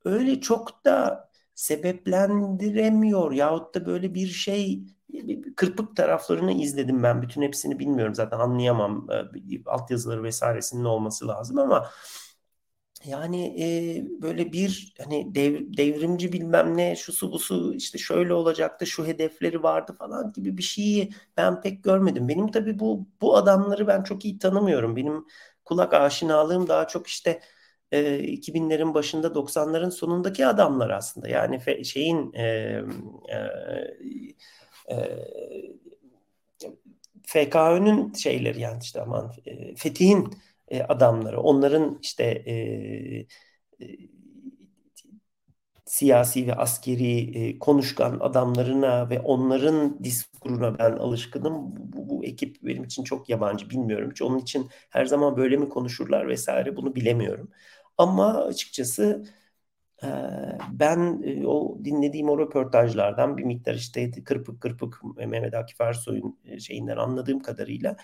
[0.04, 1.24] öyle çok da
[1.54, 4.84] sebeplendiremiyor yahut da böyle bir şey
[5.56, 7.22] kırpık taraflarını izledim ben.
[7.22, 9.06] Bütün hepsini bilmiyorum zaten anlayamam.
[9.66, 11.90] Altyazıları vesairesinin olması lazım ama
[13.06, 19.06] yani e, böyle bir hani dev, devrimci bilmem ne şusu busu işte şöyle olacaktı şu
[19.06, 22.28] hedefleri vardı falan gibi bir şeyi ben pek görmedim.
[22.28, 24.96] Benim tabii bu bu adamları ben çok iyi tanımıyorum.
[24.96, 25.26] Benim
[25.64, 27.40] kulak aşinalığım daha çok işte
[27.92, 31.28] e, 2000'lerin başında 90'ların sonundaki adamlar aslında.
[31.28, 32.42] Yani fe, şeyin e,
[33.28, 33.36] e,
[34.88, 34.96] e,
[37.26, 40.34] FKÖ'nün şeyleri yani işte aman e, Fetih'in
[40.74, 42.54] e, adamları, onların işte e,
[43.80, 43.86] e,
[45.86, 51.76] siyasi ve askeri e, konuşkan adamlarına ve onların diskuruna ben alışkınım.
[51.76, 54.10] Bu, bu ekip benim için çok yabancı bilmiyorum.
[54.10, 57.50] Hiç onun için her zaman böyle mi konuşurlar vesaire bunu bilemiyorum.
[57.98, 59.24] Ama açıkçası
[60.04, 60.08] e,
[60.72, 66.60] ben e, o dinlediğim o röportajlardan bir miktar işte kırpık kırpık Mehmet Akif Ersoy'un e,
[66.60, 67.96] şeyinden anladığım kadarıyla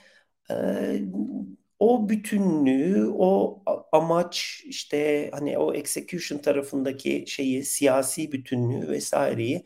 [1.81, 3.63] o bütünlüğü, o
[3.93, 9.65] amaç işte hani o execution tarafındaki şeyi, siyasi bütünlüğü vesaireyi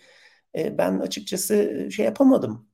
[0.56, 2.68] ben açıkçası şey yapamadım.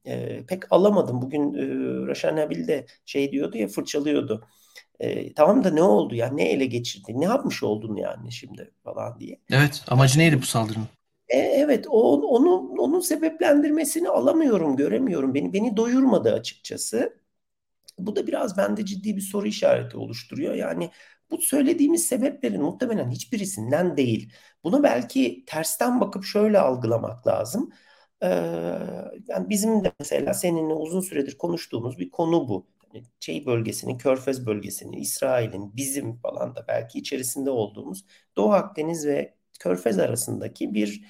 [0.48, 1.22] pek alamadım.
[1.22, 1.66] Bugün e,
[2.06, 4.46] Raşan Nabil de şey diyordu ya fırçalıyordu.
[5.00, 6.28] E, tamam da ne oldu ya?
[6.28, 7.20] Ne ele geçirdi?
[7.20, 9.40] Ne yapmış oldun yani şimdi falan diye.
[9.50, 9.82] Evet.
[9.88, 10.86] Amacı neydi bu saldırının?
[11.28, 11.86] E, evet.
[11.88, 15.34] O, onu, onun sebeplendirmesini alamıyorum, göremiyorum.
[15.34, 17.19] Beni beni doyurmadı açıkçası.
[18.06, 20.54] Bu da biraz bende ciddi bir soru işareti oluşturuyor.
[20.54, 20.90] Yani
[21.30, 24.32] bu söylediğimiz sebeplerin muhtemelen hiçbirisinden değil.
[24.64, 27.72] Bunu belki tersten bakıp şöyle algılamak lazım.
[28.22, 28.28] Ee,
[29.28, 32.66] yani bizim de mesela seninle uzun süredir konuştuğumuz bir konu bu
[33.20, 38.04] şey bölgesinin, Körfez bölgesinin, İsrail'in, bizim falan da belki içerisinde olduğumuz
[38.36, 41.04] Doğu Akdeniz ve Körfez arasındaki bir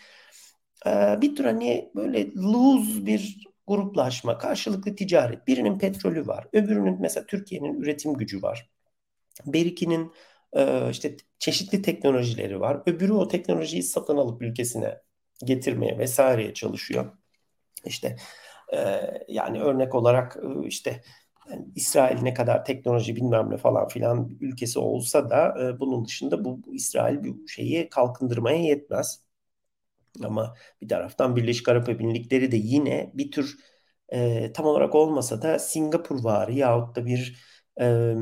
[0.86, 5.46] e, bir tür hani böyle loose bir gruplaşma, karşılıklı ticaret.
[5.46, 8.70] Birinin petrolü var, öbürünün mesela Türkiye'nin üretim gücü var.
[9.46, 10.12] Berikinin
[10.52, 12.82] e, işte çeşitli teknolojileri var.
[12.86, 14.98] Öbürü o teknolojiyi satın alıp ülkesine
[15.44, 17.12] getirmeye vesaireye çalışıyor.
[17.84, 18.16] İşte
[18.72, 18.78] e,
[19.28, 21.02] yani örnek olarak işte
[21.50, 26.44] yani İsrail ne kadar teknoloji bilmem ne falan filan ülkesi olsa da e, bunun dışında
[26.44, 29.29] bu, bu İsrail bir şeyi kalkındırmaya yetmez.
[30.24, 33.58] Ama bir taraftan Birleşik Arap Emirlikleri de yine bir tür
[34.12, 37.36] e, tam olarak olmasa da Singapur vari yahut da bir
[37.80, 38.14] e,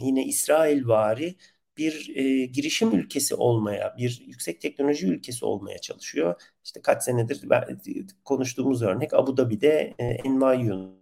[0.00, 1.36] yine İsrail vari
[1.76, 6.42] bir e, girişim ülkesi olmaya, bir yüksek teknoloji ülkesi olmaya çalışıyor.
[6.64, 7.42] İşte kaç senedir
[8.24, 10.97] konuştuğumuz örnek Abu Dhabi'de e, NYU'nun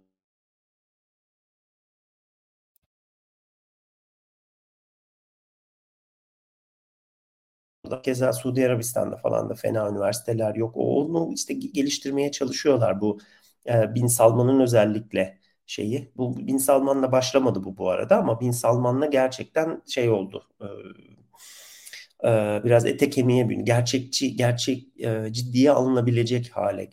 [8.01, 10.71] Keza Suudi Arabistan'da falan da fena üniversiteler yok.
[10.77, 13.19] Onu işte geliştirmeye çalışıyorlar bu
[13.69, 16.11] e, Bin Salman'ın özellikle şeyi.
[16.17, 20.43] Bu Bin Salman'la başlamadı bu bu arada ama Bin Salman'la gerçekten şey oldu.
[20.61, 20.65] E,
[22.23, 23.65] e, biraz ete kemiğe büründü.
[23.65, 24.87] Gerçekçi, gerçek
[25.31, 26.85] ciddiye alınabilecek hale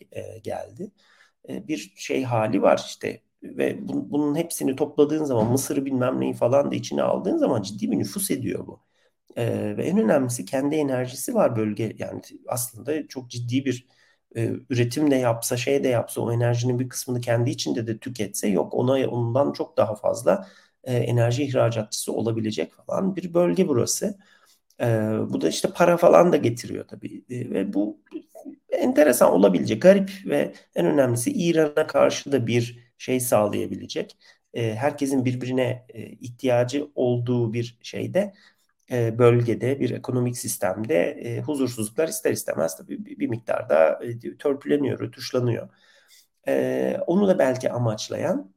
[0.43, 0.91] geldi.
[1.49, 6.71] Bir şey hali var işte ve bu, bunun hepsini topladığın zaman Mısır'ı bilmem neyi falan
[6.71, 8.84] da içine aldığın zaman ciddi bir nüfus ediyor bu.
[9.37, 11.95] Ee, ve en önemlisi kendi enerjisi var bölge.
[11.99, 13.87] Yani aslında çok ciddi bir
[14.35, 18.47] e, üretim de yapsa, şey de yapsa, o enerjinin bir kısmını kendi içinde de tüketse
[18.47, 20.47] yok ona ondan çok daha fazla
[20.83, 24.17] e, enerji ihracatçısı olabilecek falan bir bölge burası.
[24.81, 24.85] E,
[25.29, 27.25] bu da işte para falan da getiriyor tabii.
[27.29, 28.01] E, ve bu
[28.69, 34.17] enteresan olabilecek, garip ve en önemlisi İran'a karşı da bir şey sağlayabilecek.
[34.53, 38.33] E, herkesin birbirine e, ihtiyacı olduğu bir şeyde
[38.91, 44.99] e, bölgede bir ekonomik sistemde e, huzursuzluklar ister istemez tabii bir, bir miktarda e, törpüleniyor,
[44.99, 45.69] rötuşlanıyor.
[46.47, 48.55] E, onu da belki amaçlayan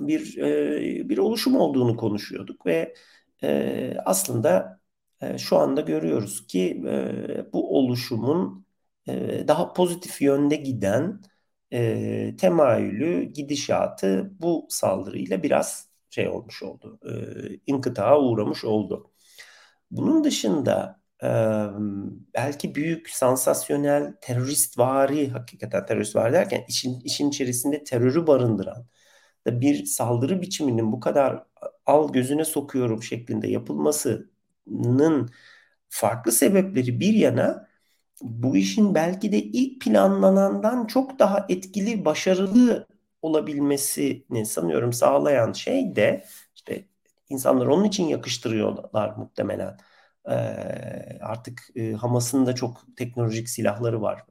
[0.00, 2.94] bir e, bir oluşum olduğunu konuşuyorduk ve
[3.42, 4.80] e, aslında
[5.20, 8.66] e, şu anda görüyoruz ki e, bu oluşumun
[9.08, 11.22] e, daha pozitif yönde giden
[11.72, 19.10] e, temayülü, gidişatı bu saldırıyla biraz şey olmuş oldu, e, inkıtağa uğramış oldu.
[19.90, 21.00] Bunun dışında
[22.34, 28.86] belki büyük, sansasyonel, teröristvari, hakikaten terörist var derken işin, işin içerisinde terörü barındıran
[29.46, 31.44] bir saldırı biçiminin bu kadar
[31.86, 35.30] al gözüne sokuyorum şeklinde yapılmasının
[35.88, 37.68] farklı sebepleri bir yana
[38.22, 42.86] bu işin belki de ilk planlanandan çok daha etkili, başarılı
[43.22, 46.24] olabilmesini sanıyorum sağlayan şey de
[46.56, 46.84] işte
[47.28, 49.76] insanlar onun için yakıştırıyorlar muhtemelen.
[50.30, 50.32] Ee,
[51.22, 54.24] artık e, Hamas'ın da çok teknolojik silahları var.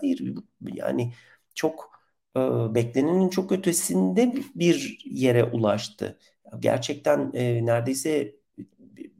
[0.00, 1.12] Hayır yani
[1.54, 1.90] çok
[2.36, 2.40] e,
[2.74, 6.18] beklenenin çok ötesinde bir yere ulaştı.
[6.60, 8.34] Gerçekten e, neredeyse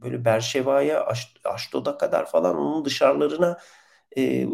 [0.01, 1.07] böyle Berşeva'ya,
[1.45, 3.57] Aşdod'a kadar falan onun dışarılarına
[4.17, 4.47] e,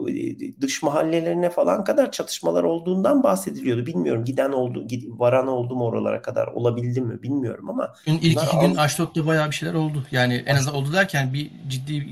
[0.61, 3.85] dış mahallelerine falan kadar çatışmalar olduğundan bahsediliyordu.
[3.85, 7.93] Bilmiyorum giden oldu, varan oldu mu oralara kadar olabildi mi bilmiyorum ama.
[8.05, 10.03] İlk iki gün Aşdod'da bayağı bir şeyler oldu.
[10.11, 12.05] Yani en azından oldu derken bir ciddi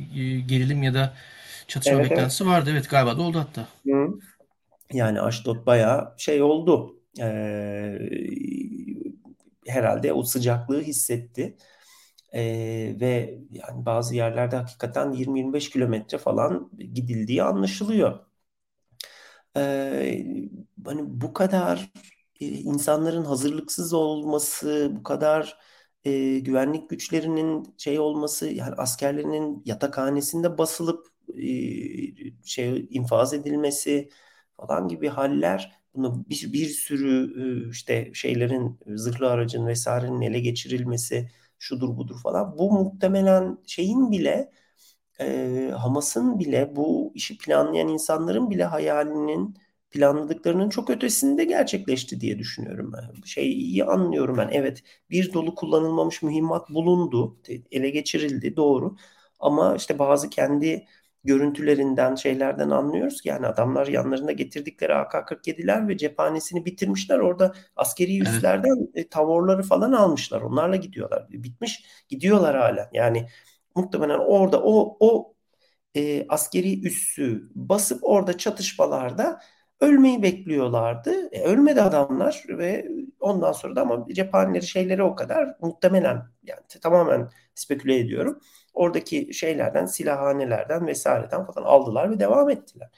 [0.47, 1.13] gerilim ya da
[1.67, 2.53] çatışma evet, beklentisi evet.
[2.53, 2.69] vardı.
[2.73, 3.67] Evet galiba da oldu hatta.
[3.85, 4.07] Hı.
[4.93, 6.95] Yani Aşdod bayağı şey oldu.
[7.19, 7.99] Ee,
[9.67, 11.55] herhalde o sıcaklığı hissetti.
[12.35, 18.19] Ee, ve yani bazı yerlerde hakikaten 20-25 kilometre falan gidildiği anlaşılıyor.
[19.57, 20.25] Ee,
[20.85, 21.91] hani bu kadar
[22.41, 25.57] e, insanların hazırlıksız olması, bu kadar
[26.03, 31.43] e, güvenlik güçlerinin şey olması, yani askerlerinin yatakhanesinde basılıp e,
[32.45, 34.09] şey infaz edilmesi
[34.57, 37.33] falan gibi haller bunu bir, bir sürü
[37.67, 42.57] e, işte şeylerin zırhlı aracın vesairenin ele geçirilmesi şudur budur falan.
[42.57, 44.51] Bu muhtemelen şeyin bile
[45.19, 49.55] e, Hamas'ın bile bu işi planlayan insanların bile hayalinin
[49.91, 53.21] planladıklarının çok ötesinde gerçekleşti diye düşünüyorum ben.
[53.25, 54.49] Şey iyi anlıyorum ben.
[54.51, 57.37] Evet bir dolu kullanılmamış mühimmat bulundu.
[57.71, 58.95] Ele geçirildi doğru.
[59.39, 60.85] Ama işte bazı kendi
[61.25, 67.19] görüntülerinden şeylerden anlıyoruz ki yani adamlar yanlarında getirdikleri AK-47'ler ve cephanesini bitirmişler.
[67.19, 69.11] Orada askeri üslerden evet.
[69.11, 70.41] tavorları falan almışlar.
[70.41, 71.27] Onlarla gidiyorlar.
[71.29, 72.89] Bitmiş gidiyorlar hala.
[72.93, 73.27] Yani
[73.75, 75.35] muhtemelen orada o o
[75.95, 79.39] e, askeri üssü basıp orada çatışmalarda
[79.79, 81.29] ölmeyi bekliyorlardı.
[81.31, 82.87] E, ölmedi adamlar ve
[83.19, 88.39] ondan sonra da ama cephaneleri şeyleri o kadar muhtemelen yani tamamen speküle ediyorum
[88.75, 92.89] oradaki şeylerden, silahhanelerden vesaireden falan aldılar ve devam ettiler.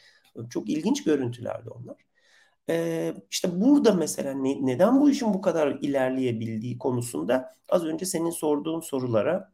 [0.49, 1.97] Çok ilginç görüntülerdi onlar.
[2.69, 8.29] Ee, işte burada mesela ne, neden bu işin bu kadar ilerleyebildiği konusunda az önce senin
[8.29, 9.51] sorduğun sorulara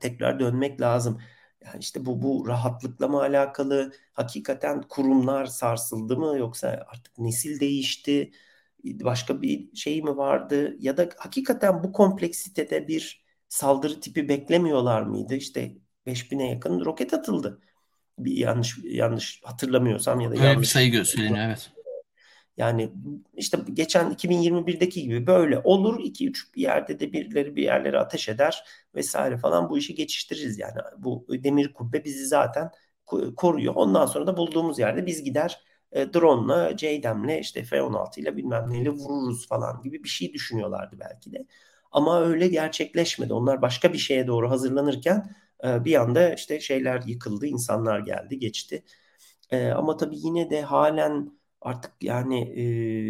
[0.00, 1.20] tekrar dönmek lazım.
[1.64, 3.92] Yani işte bu bu rahatlıkla mı alakalı?
[4.12, 8.30] Hakikaten kurumlar sarsıldı mı yoksa artık nesil değişti?
[8.84, 10.76] Başka bir şey mi vardı?
[10.80, 15.34] Ya da hakikaten bu kompleksitede bir saldırı tipi beklemiyorlar mıydı?
[15.34, 17.60] İşte 5000'e yakın roket atıldı.
[18.18, 21.70] Bir yanlış yanlış hatırlamıyorsam ya da Öyle yanlış bir sayı gösteriyor evet.
[22.56, 22.92] Yani
[23.34, 26.00] işte geçen 2021'deki gibi böyle olur.
[26.00, 30.80] 2-3 bir yerde de birileri bir yerlere ateş eder vesaire falan bu işi geçiştiririz yani.
[30.98, 32.70] Bu demir kubbe bizi zaten
[33.36, 33.74] koruyor.
[33.76, 35.60] Ondan sonra da bulduğumuz yerde biz gider
[35.92, 41.32] e, drone'la, JDAM'le işte F-16 ile bilmem neyle vururuz falan gibi bir şey düşünüyorlardı belki
[41.32, 41.46] de.
[41.92, 43.32] Ama öyle gerçekleşmedi.
[43.32, 48.82] Onlar başka bir şeye doğru hazırlanırken e, bir anda işte şeyler yıkıldı, insanlar geldi, geçti.
[49.50, 52.60] E, ama tabii yine de halen artık yani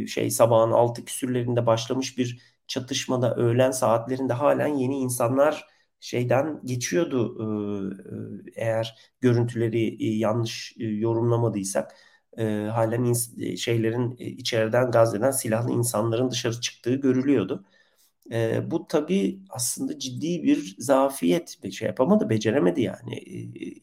[0.05, 5.67] e, şey sabahın altı küsürlerinde başlamış bir çatışmada öğlen saatlerinde halen yeni insanlar
[6.01, 7.37] şeyden geçiyordu
[8.57, 11.95] eğer görüntüleri yanlış yorumlamadıysak
[12.73, 13.13] halen
[13.57, 17.65] şeylerin içeriden Gazze'den silahlı insanların dışarı çıktığı görülüyordu.
[18.33, 21.73] E, bu tabii aslında ciddi bir zafiyet.
[21.73, 23.39] Şey yapamadı, beceremedi yani e,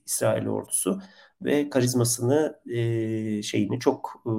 [0.06, 1.01] İsrail ordusu
[1.41, 4.34] ve karizmasını e, şeyini çok e,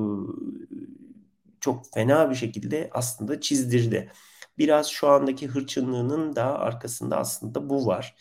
[1.60, 4.12] çok fena bir şekilde aslında çizdirdi.
[4.58, 8.16] Biraz şu andaki hırçınlığının da arkasında aslında bu var.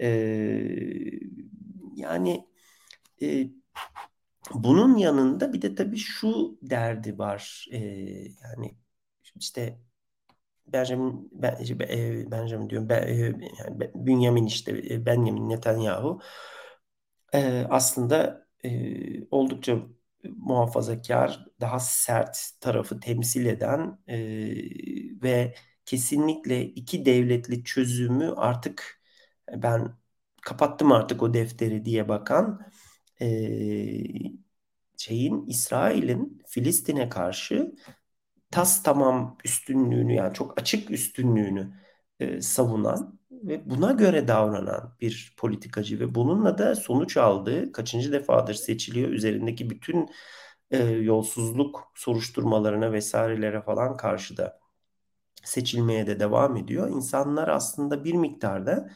[0.00, 0.08] E,
[1.96, 2.46] yani
[3.22, 3.48] e,
[4.54, 7.66] bunun yanında bir de tabii şu derdi var.
[7.72, 7.78] E,
[8.42, 8.76] yani
[9.36, 9.78] işte
[10.66, 11.56] Benjamin, ben,
[11.88, 13.12] e, Benjamin diyorum, ben, e,
[13.58, 16.20] yani Bünyamin işte, e, Benjamin Netanyahu
[17.70, 18.46] aslında
[19.30, 19.78] oldukça
[20.36, 23.98] muhafazakar, daha sert tarafı temsil eden
[25.22, 25.54] ve
[25.86, 29.00] kesinlikle iki devletli çözümü artık
[29.56, 29.96] ben
[30.42, 32.60] kapattım artık o defteri diye bakan
[34.96, 37.74] şeyin İsrail'in Filistin'e karşı
[38.54, 41.74] tas tamam üstünlüğünü yani çok açık üstünlüğünü
[42.20, 48.54] e, savunan ve buna göre davranan bir politikacı ve bununla da sonuç aldığı kaçıncı defadır
[48.54, 50.10] seçiliyor üzerindeki bütün
[50.70, 54.60] e, yolsuzluk soruşturmalarına vesairelere falan karşı da
[55.44, 56.90] seçilmeye de devam ediyor.
[56.90, 58.90] İnsanlar aslında bir miktarda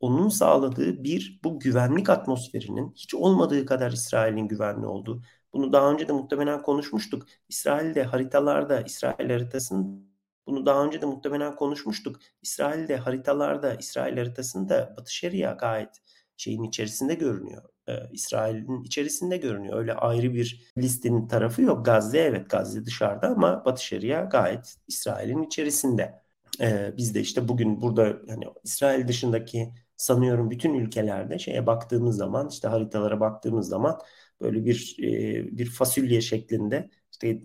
[0.00, 5.22] onun sağladığı bir bu güvenlik atmosferinin hiç olmadığı kadar İsrail'in güvenli olduğu.
[5.56, 7.26] Bunu daha önce de muhtemelen konuşmuştuk.
[7.48, 10.06] İsrail'de haritalarda, İsrail haritasının
[10.46, 12.16] bunu daha önce de muhtemelen konuşmuştuk.
[12.42, 15.88] İsrail'de haritalarda, İsrail haritasında Batı Şeria gayet
[16.36, 17.62] şeyin içerisinde görünüyor.
[17.88, 19.78] Ee, İsrail'in içerisinde görünüyor.
[19.78, 21.86] Öyle ayrı bir listenin tarafı yok.
[21.86, 26.22] Gazze evet Gazze dışarıda ama Batı Şeria gayet İsrail'in içerisinde.
[26.60, 32.48] Ee, biz de işte bugün burada yani İsrail dışındaki sanıyorum bütün ülkelerde şeye baktığımız zaman
[32.48, 34.00] işte haritalara baktığımız zaman
[34.40, 37.40] böyle bir e, bir fasulye şeklinde işte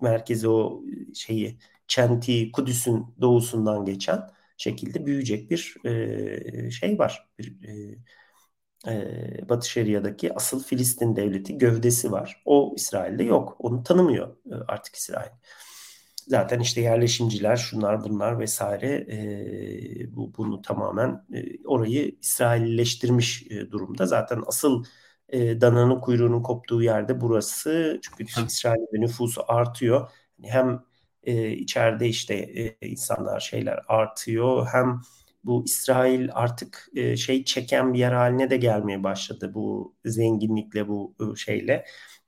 [0.00, 0.82] merkezi o
[1.14, 4.20] şeyi Çenti Kudüs'ün doğusundan geçen
[4.56, 7.28] şekilde büyüyecek bir e, şey var.
[7.38, 7.56] Bir
[8.88, 12.42] e, Batı Şeria'daki asıl Filistin devleti gövdesi var.
[12.44, 13.56] O İsrail'de yok.
[13.58, 14.36] Onu tanımıyor
[14.68, 15.30] artık İsrail.
[16.30, 24.06] Zaten işte yerleşimciler, şunlar bunlar vesaire e, bu bunu tamamen e, orayı İsrailleştirmiş e, durumda.
[24.06, 24.84] Zaten asıl
[25.32, 28.00] e, dananın kuyruğunun koptuğu yerde burası.
[28.02, 30.10] Çünkü İsrail'de nüfusu artıyor.
[30.42, 30.84] Hem
[31.24, 35.00] e, içeride işte e, insanlar şeyler artıyor hem
[35.44, 41.14] bu İsrail artık e, şey çeken bir yer haline de gelmeye başladı bu zenginlikle bu
[41.36, 41.84] şeyle.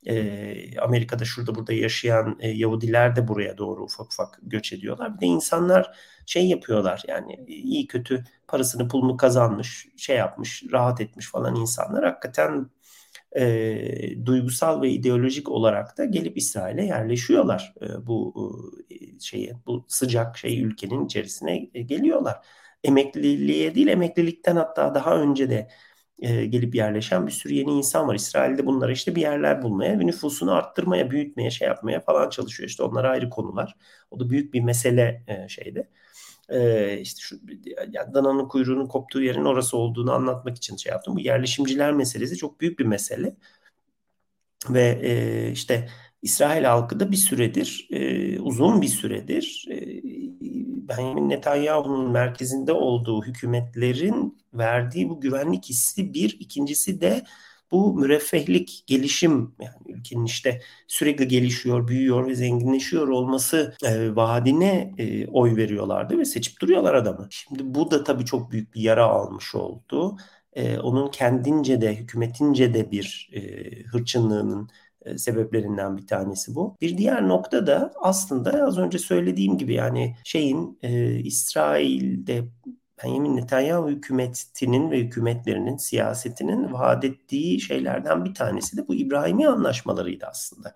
[0.07, 5.17] E, Amerika'da şurada burada yaşayan e, Yahudiler de buraya doğru ufak ufak göç ediyorlar.
[5.17, 11.31] Bir de insanlar şey yapıyorlar yani iyi kötü parasını pulunu kazanmış, şey yapmış, rahat etmiş
[11.31, 12.71] falan insanlar hakikaten
[13.37, 17.75] e, duygusal ve ideolojik olarak da gelip İsrail'e yerleşiyorlar.
[17.83, 18.35] E, bu
[18.91, 22.47] e, şeye, bu sıcak şey ülkenin içerisine geliyorlar.
[22.85, 25.69] Emekliliğe değil, emeklilikten hatta daha önce de
[26.19, 28.15] e, gelip yerleşen bir sürü yeni insan var.
[28.15, 32.69] İsrail'de bunlara işte bir yerler bulmaya ve nüfusunu arttırmaya, büyütmeye, şey yapmaya falan çalışıyor.
[32.69, 33.77] İşte onlar ayrı konular.
[34.11, 35.89] O da büyük bir mesele e, şeyde.
[36.53, 37.41] E, işte şu
[38.15, 41.17] dananın kuyruğunun koptuğu yerin orası olduğunu anlatmak için şey yaptım.
[41.17, 43.37] Bu yerleşimciler meselesi çok büyük bir mesele.
[44.71, 45.89] Ve e, işte
[46.23, 49.77] İsrail halkı da bir süredir, e, uzun bir süredir e,
[50.89, 57.25] Benjamin Netanyahu'nun merkezinde olduğu hükümetlerin verdiği bu güvenlik hissi bir, ikincisi de
[57.73, 65.27] bu müreffehlik, gelişim yani ülkenin işte sürekli gelişiyor, büyüyor ve zenginleşiyor olması e, vaadine e,
[65.27, 67.27] oy veriyorlardı ve seçip duruyorlar adamı.
[67.31, 70.17] Şimdi bu da tabii çok büyük bir yara almış oldu.
[70.53, 73.41] E, onun kendince de hükümetince de bir e,
[73.85, 74.69] hırçınlığının
[75.05, 76.77] e, sebeplerinden bir tanesi bu.
[76.81, 82.45] Bir diğer nokta da aslında az önce söylediğim gibi yani şeyin e, İsrail'de
[83.05, 90.27] Benjamin Netanyahu hükümetinin ve hükümetlerinin siyasetinin vaat ettiği şeylerden bir tanesi de bu İbrahimi anlaşmalarıydı
[90.27, 90.75] aslında.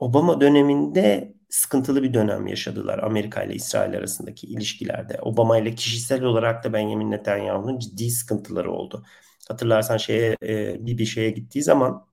[0.00, 5.18] Obama döneminde sıkıntılı bir dönem yaşadılar Amerika ile İsrail arasındaki ilişkilerde.
[5.22, 9.04] Obama ile kişisel olarak da Benjamin Netanyahu'nun ciddi sıkıntıları oldu.
[9.48, 12.06] Hatırlarsan şeye e, bir bir şeye gittiği zaman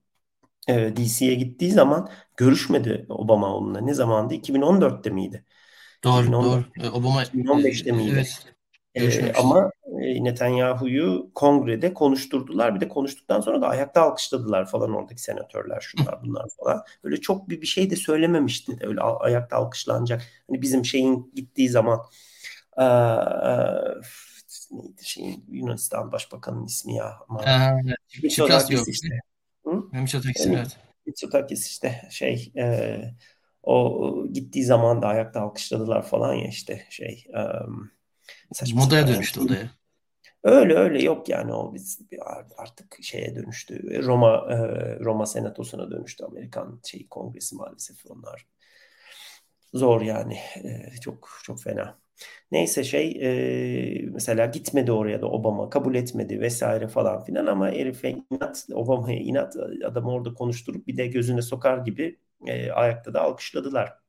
[0.68, 3.80] e, DC'ye gittiği zaman görüşmedi Obama onunla.
[3.80, 4.34] Ne zamandı?
[4.34, 5.44] 2014'te miydi?
[6.04, 6.86] Doğru, 2014, doğru.
[6.86, 8.12] E, Obama 2015'te miydi?
[8.14, 8.57] Evet.
[8.98, 9.70] Ee, ama
[10.02, 12.74] e, Netanyahu'yu kongrede konuşturdular.
[12.74, 16.82] Bir de konuştuktan sonra da ayakta alkışladılar falan oradaki senatörler şunlar bunlar falan.
[17.04, 18.76] Böyle çok bir, bir şey de söylememişti.
[18.80, 20.22] Öyle ayakta alkışlanacak.
[20.48, 22.00] Hani bizim şeyin gittiği zaman
[22.78, 23.58] e, e,
[24.70, 27.16] neydi şeyin Yunanistan Başbakanı'nın ismi ya.
[27.28, 28.88] Ama, evet.
[28.88, 29.08] işte.
[29.64, 29.82] Hı?
[29.92, 30.76] Mitsotakis evet.
[31.06, 32.98] Mitsotakis işte şey e,
[33.62, 37.24] o gittiği zaman da ayakta alkışladılar falan ya işte şey
[37.66, 37.90] um,
[38.74, 39.70] modaya dönüştü odaya.
[40.44, 42.00] Öyle öyle yok yani o biz
[42.56, 44.02] artık şeye dönüştü.
[44.04, 44.56] Roma e,
[45.00, 48.46] Roma senatosuna dönüştü Amerikan şey kongresi maalesef onlar.
[49.74, 51.98] Zor yani e, çok çok fena.
[52.52, 58.16] Neyse şey e, mesela gitmedi oraya da Obama kabul etmedi vesaire falan filan ama herife
[58.30, 64.07] inat Obama'ya inat adamı orada konuşturup bir de gözüne sokar gibi e, ayakta da alkışladılar.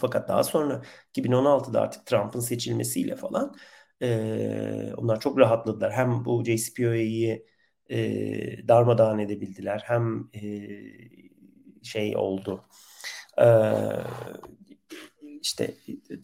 [0.00, 3.54] Fakat daha sonra 2016'da artık Trump'ın seçilmesiyle falan
[4.02, 5.92] e, onlar çok rahatladılar.
[5.92, 7.46] Hem bu JCPOA'yı
[7.90, 10.42] e, darmadağın edebildiler hem e,
[11.82, 12.64] şey oldu.
[13.40, 13.46] E,
[15.42, 15.74] işte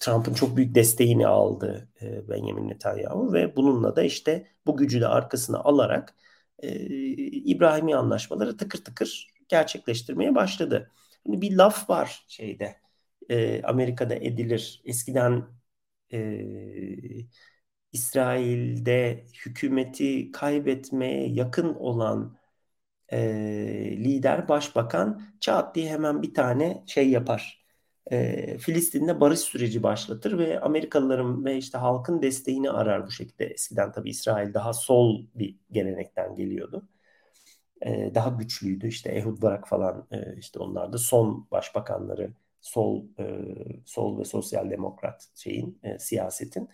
[0.01, 5.07] Trump'ın çok büyük desteğini aldı e, Benjamin Netanyahu ve bununla da işte bu gücü de
[5.09, 6.15] arkasına alarak
[6.59, 6.69] e,
[7.29, 10.91] İbrahimi anlaşmaları tıkır tıkır gerçekleştirmeye başladı.
[11.27, 12.77] Hani bir laf var şeyde
[13.31, 14.83] e, Amerika'da edilir.
[14.87, 15.45] Eskiden
[16.13, 16.19] e,
[17.93, 22.37] İsrail'de hükümeti kaybetmeye yakın olan
[23.13, 23.19] e,
[23.99, 27.65] lider, başbakan çat diye hemen bir tane şey yapar.
[28.13, 33.47] E, Filistin'de barış süreci başlatır ve Amerikalıların ve işte halkın desteğini arar bu şekilde.
[33.47, 36.89] Eskiden tabii İsrail daha sol bir gelenekten geliyordu.
[37.83, 38.87] E, daha güçlüydü.
[38.89, 43.25] İşte Ehud Barak falan e, işte onlar da son başbakanları sol e,
[43.87, 46.69] sol ve sosyal demokrat şeyin e, siyasetin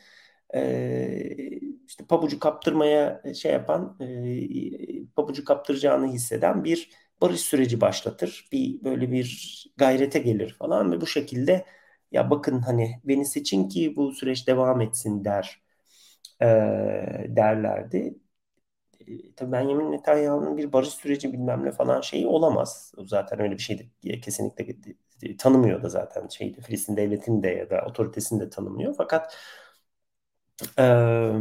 [0.55, 1.49] e,
[1.87, 8.49] işte pabucu kaptırmaya şey yapan e, pabucu kaptıracağını hisseden bir barış süreci başlatır.
[8.53, 11.65] Bir böyle bir gayrete gelir falan ve bu şekilde
[12.13, 15.63] ya bakın hani beni seçin ki bu süreç devam etsin der
[16.43, 16.47] e,
[17.29, 18.19] derlerdi.
[19.07, 22.93] E, tabii Benjamin Netanyahu'nun bir barış süreci bilmem ne falan şeyi olamaz.
[23.07, 23.91] Zaten öyle bir şeydi
[24.23, 24.67] kesinlikle
[25.39, 28.95] tanımıyor da zaten şeydi Filistin devletini de ya da otoritesini de tanımıyor.
[28.99, 29.37] Fakat
[30.79, 31.33] ee,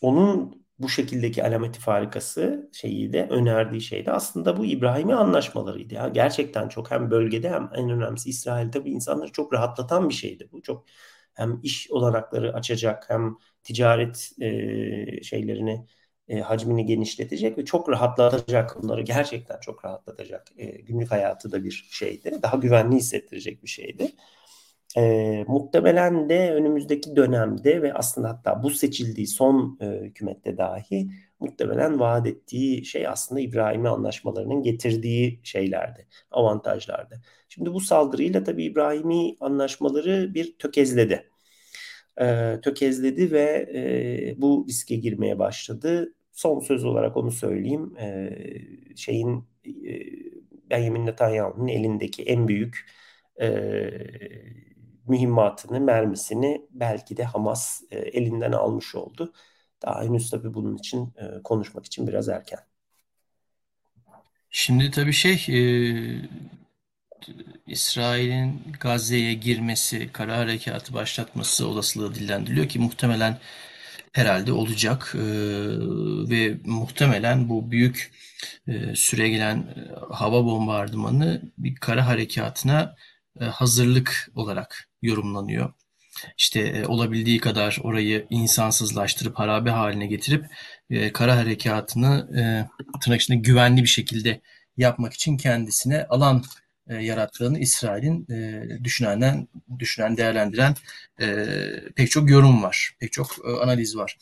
[0.00, 5.94] onun bu şekildeki alameti farikası şeyi de önerdiği şey de aslında bu İbrahimi anlaşmalarıydı.
[5.94, 6.08] Ya.
[6.08, 10.48] Gerçekten çok hem bölgede hem en önemlisi İsrail'de bu insanları çok rahatlatan bir şeydi.
[10.52, 10.84] Bu çok
[11.34, 15.86] hem iş olanakları açacak hem ticaret e, şeylerini
[16.30, 21.88] e, hacmini genişletecek ve çok rahatlatacak onları gerçekten çok rahatlatacak e, günlük hayatı da bir
[21.90, 22.38] şeydi.
[22.42, 24.12] Daha güvenli hissettirecek bir şeydi.
[24.96, 31.10] E, muhtemelen de önümüzdeki dönemde ve aslında hatta bu seçildiği son e, hükümette dahi
[31.40, 37.22] muhtemelen vaat ettiği şey aslında İbrahim'i anlaşmalarının getirdiği şeylerdi, avantajlardı.
[37.48, 41.30] Şimdi bu saldırıyla tabii İbrahim'i anlaşmaları bir tökezledi.
[42.20, 46.14] E, tökezledi ve e, bu riske girmeye başladı.
[46.40, 47.96] Son söz olarak onu söyleyeyim.
[47.98, 48.30] E,
[48.96, 49.70] şeyin e,
[50.70, 52.86] Benjamin Netanyahu'nun elindeki en büyük
[53.40, 53.48] e,
[55.08, 59.32] mühimmatını, mermisini belki de Hamas e, elinden almış oldu.
[59.82, 62.60] Daha henüz tabii bunun için e, konuşmak için biraz erken.
[64.50, 65.60] Şimdi tabii şey e,
[67.66, 73.38] İsrail'in Gazze'ye girmesi, kara harekatı başlatması olasılığı dillendiriliyor ki muhtemelen
[74.12, 75.20] herhalde olacak e,
[76.30, 78.12] ve muhtemelen bu büyük
[78.68, 82.96] e, süre gelen e, hava bombardımanı bir kara harekatına
[83.40, 85.72] e, hazırlık olarak yorumlanıyor.
[86.38, 90.46] İşte e, olabildiği kadar orayı insansızlaştırıp harabe haline getirip
[90.90, 92.28] e, kara harekatını
[93.00, 94.40] tırnak içinde güvenli bir şekilde
[94.76, 96.44] yapmak için kendisine alan
[96.90, 98.26] yarattığını İsrail'in
[98.84, 100.74] düşünenden düşünen değerlendiren
[101.96, 102.90] pek çok yorum var.
[103.00, 104.16] Pek çok analiz var.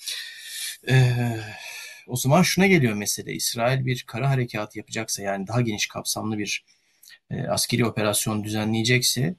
[2.07, 3.33] O zaman şuna geliyor mesele.
[3.33, 6.65] İsrail bir kara harekatı yapacaksa yani daha geniş kapsamlı bir
[7.31, 9.35] e, askeri operasyon düzenleyecekse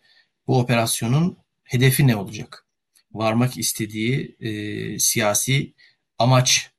[0.47, 2.65] bu operasyonun hedefi ne olacak?
[3.11, 5.73] Varmak istediği e, siyasi
[6.17, 6.71] amaç,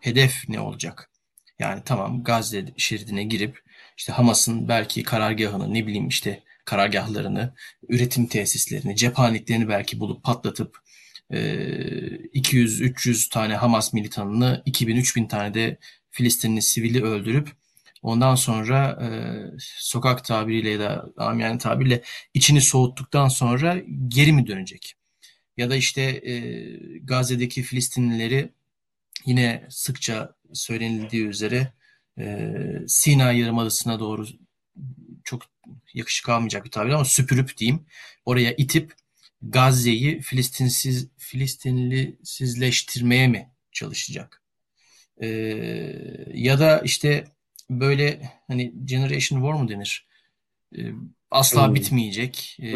[0.00, 1.10] hedef ne olacak?
[1.58, 3.62] Yani tamam Gazze şeridine girip
[3.96, 7.54] işte Hamas'ın belki karargahını ne bileyim işte karargahlarını,
[7.88, 10.78] üretim tesislerini, cephaneliklerini belki bulup patlatıp
[11.30, 15.78] 200-300 e, tane Hamas militanını, 2000-3000 tane de
[16.10, 17.48] Filistinli sivili öldürüp
[18.04, 19.08] Ondan sonra e,
[19.58, 22.02] sokak tabiriyle ya da amiyane tabirle
[22.34, 23.76] içini soğuttuktan sonra
[24.08, 24.94] geri mi dönecek?
[25.56, 26.32] Ya da işte e,
[26.98, 28.52] Gazze'deki Filistinlileri
[29.26, 31.72] yine sıkça söylenildiği üzere
[32.18, 32.48] e,
[32.88, 34.26] Sina Yarımadası'na doğru
[35.24, 35.42] çok
[35.94, 37.86] yakışık almayacak bir tabir ama süpürüp diyeyim
[38.24, 38.92] oraya itip
[39.42, 44.42] Gazze'yi Filistinsiz Filistinlisizleştirmeye mi çalışacak?
[45.22, 45.26] Ee,
[46.34, 47.24] ya da işte
[47.70, 50.06] böyle hani generation war mu denir?
[50.78, 50.92] Ee,
[51.30, 51.74] asla hmm.
[51.74, 52.56] bitmeyecek.
[52.62, 52.74] Ee,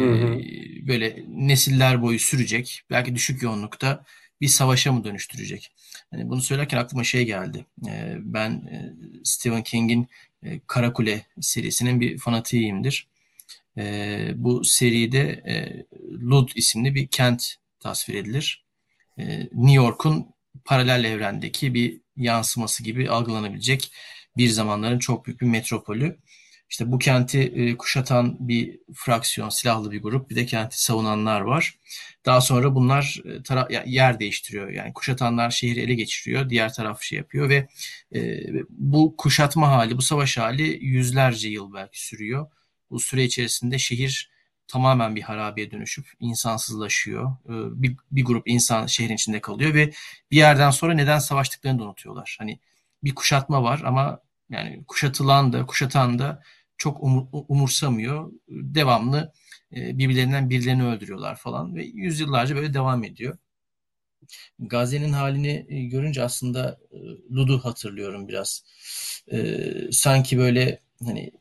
[0.87, 2.83] böyle nesiller boyu sürecek.
[2.89, 4.05] Belki düşük yoğunlukta
[4.41, 5.71] bir savaşa mı dönüştürecek?
[6.11, 7.65] Hani bunu söylerken aklıma şey geldi.
[7.87, 10.07] Ee, ben e, Stephen King'in
[10.43, 13.07] e, Karakule serisinin bir fanatiyimdir.
[13.77, 18.65] E, bu seride e, Lud isimli bir kent tasvir edilir.
[19.17, 20.27] E, New York'un
[20.65, 23.91] paralel evrendeki bir yansıması gibi algılanabilecek
[24.37, 26.17] bir zamanların çok büyük bir metropolü.
[26.69, 31.79] İşte bu kenti e, kuşatan bir fraksiyon, silahlı bir grup, bir de kenti savunanlar var.
[32.25, 34.69] Daha sonra bunlar e, tara- yer değiştiriyor.
[34.69, 37.67] Yani kuşatanlar şehri ele geçiriyor, diğer taraf şey yapıyor ve
[38.15, 42.47] e, bu kuşatma hali, bu savaş hali yüzlerce yıl belki sürüyor.
[42.91, 44.31] Bu süre içerisinde şehir
[44.67, 47.31] tamamen bir harabeye dönüşüp insansızlaşıyor.
[47.45, 49.91] E, bir, bir grup insan şehrin içinde kalıyor ve
[50.31, 52.35] bir yerden sonra neden savaştıklarını da unutuyorlar.
[52.39, 52.59] Hani
[53.03, 56.43] bir kuşatma var ama yani kuşatılan da kuşatan da
[56.79, 58.31] çok umur, umursamıyor.
[58.49, 59.33] Devamlı
[59.75, 63.37] e, birbirlerinden birilerini öldürüyorlar falan ve yüzyıllarca böyle devam ediyor.
[64.59, 66.97] Gazze'nin halini e, görünce aslında e,
[67.35, 68.63] Lud'u hatırlıyorum biraz.
[69.91, 71.31] Sanki böyle hani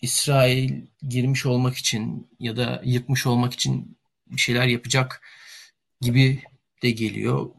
[0.00, 5.22] İsrail girmiş olmak için ya da yıkmış olmak için bir şeyler yapacak
[6.00, 6.42] gibi
[6.82, 7.50] de geliyor.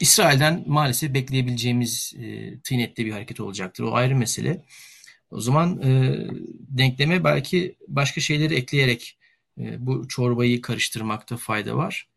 [0.00, 3.84] İsrail'den maalesef bekleyebileceğimiz e, tıynette bir hareket olacaktır.
[3.84, 4.64] O ayrı mesele.
[5.30, 6.18] O zaman e,
[6.50, 9.18] denkleme belki başka şeyleri ekleyerek
[9.58, 12.08] e, bu çorbayı karıştırmakta fayda var.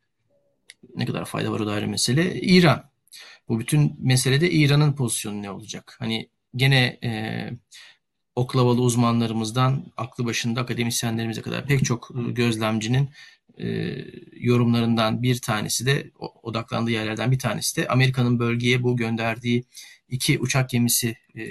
[0.95, 2.41] Ne kadar fayda var o da ayrı mesele.
[2.41, 2.89] İran.
[3.49, 5.95] Bu bütün meselede İran'ın pozisyonu ne olacak?
[5.99, 7.12] Hani gene e,
[8.36, 13.10] oklavalı uzmanlarımızdan aklı başında akademisyenlerimize kadar pek çok gözlemcinin
[13.58, 13.97] e,
[14.34, 16.12] yorumlarından bir tanesi de
[16.43, 19.64] odaklandığı yerlerden bir tanesi de Amerika'nın bölgeye bu gönderdiği
[20.10, 21.43] iki uçak gemisi e,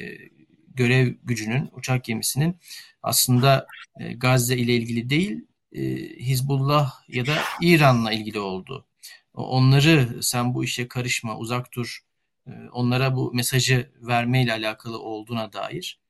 [0.77, 2.57] görev gücünün uçak gemisinin
[3.03, 3.67] aslında
[4.01, 5.83] e, Gazze ile ilgili değil e,
[6.21, 8.87] Hizbullah ya da İran'la ilgili olduğu.
[9.35, 12.01] Onları sen bu işe karışma, uzak dur,
[12.47, 16.01] e, onlara bu mesajı vermeyle alakalı olduğuna dair.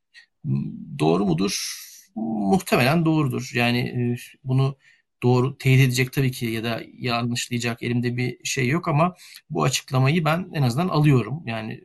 [0.99, 1.83] Doğru mudur?
[2.15, 3.51] Muhtemelen doğrudur.
[3.55, 4.77] Yani e, bunu
[5.23, 9.17] doğru teyit edecek tabii ki ya da yanlışlayacak elimde bir şey yok ama
[9.51, 11.43] bu açıklamayı ben en azından alıyorum.
[11.47, 11.85] Yani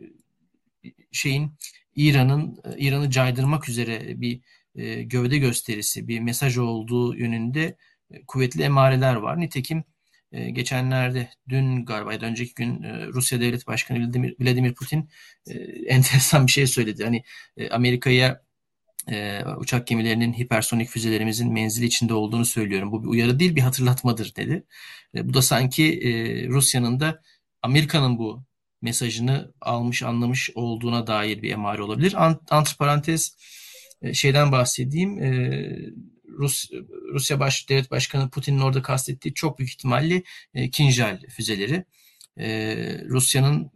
[1.12, 1.52] şeyin
[1.96, 4.42] İran'ın İran'ı caydırmak üzere bir
[4.76, 7.78] e, gövde gösterisi, bir mesaj olduğu yönünde
[8.12, 9.40] e, kuvvetli emareler var.
[9.40, 9.84] Nitekim
[10.32, 15.10] e, geçenlerde dün galiba ya da önceki gün e, Rusya Devlet Başkanı Vladimir, Vladimir Putin
[15.48, 15.54] e,
[15.88, 17.04] enteresan bir şey söyledi.
[17.04, 17.24] Hani
[17.58, 18.42] e, Amerika'ya
[19.10, 22.92] e, uçak gemilerinin hipersonik füzelerimizin menzili içinde olduğunu söylüyorum.
[22.92, 24.64] Bu bir uyarı değil bir hatırlatmadır dedi.
[25.16, 27.22] E, bu da sanki e, Rusya'nın da
[27.62, 28.44] Amerika'nın bu
[28.82, 32.26] mesajını almış anlamış olduğuna dair bir emare olabilir.
[32.26, 33.38] Ant, antiparantez
[34.02, 35.24] e, şeyden bahsedeyim.
[35.24, 35.32] E,
[36.28, 36.72] Rus,
[37.14, 40.24] Rusya Baş, Devlet Başkanı Putin'in orada kastettiği çok büyük ihtimalle
[40.54, 41.86] e, Kinjal füzeleri.
[43.10, 43.72] Rusya'nın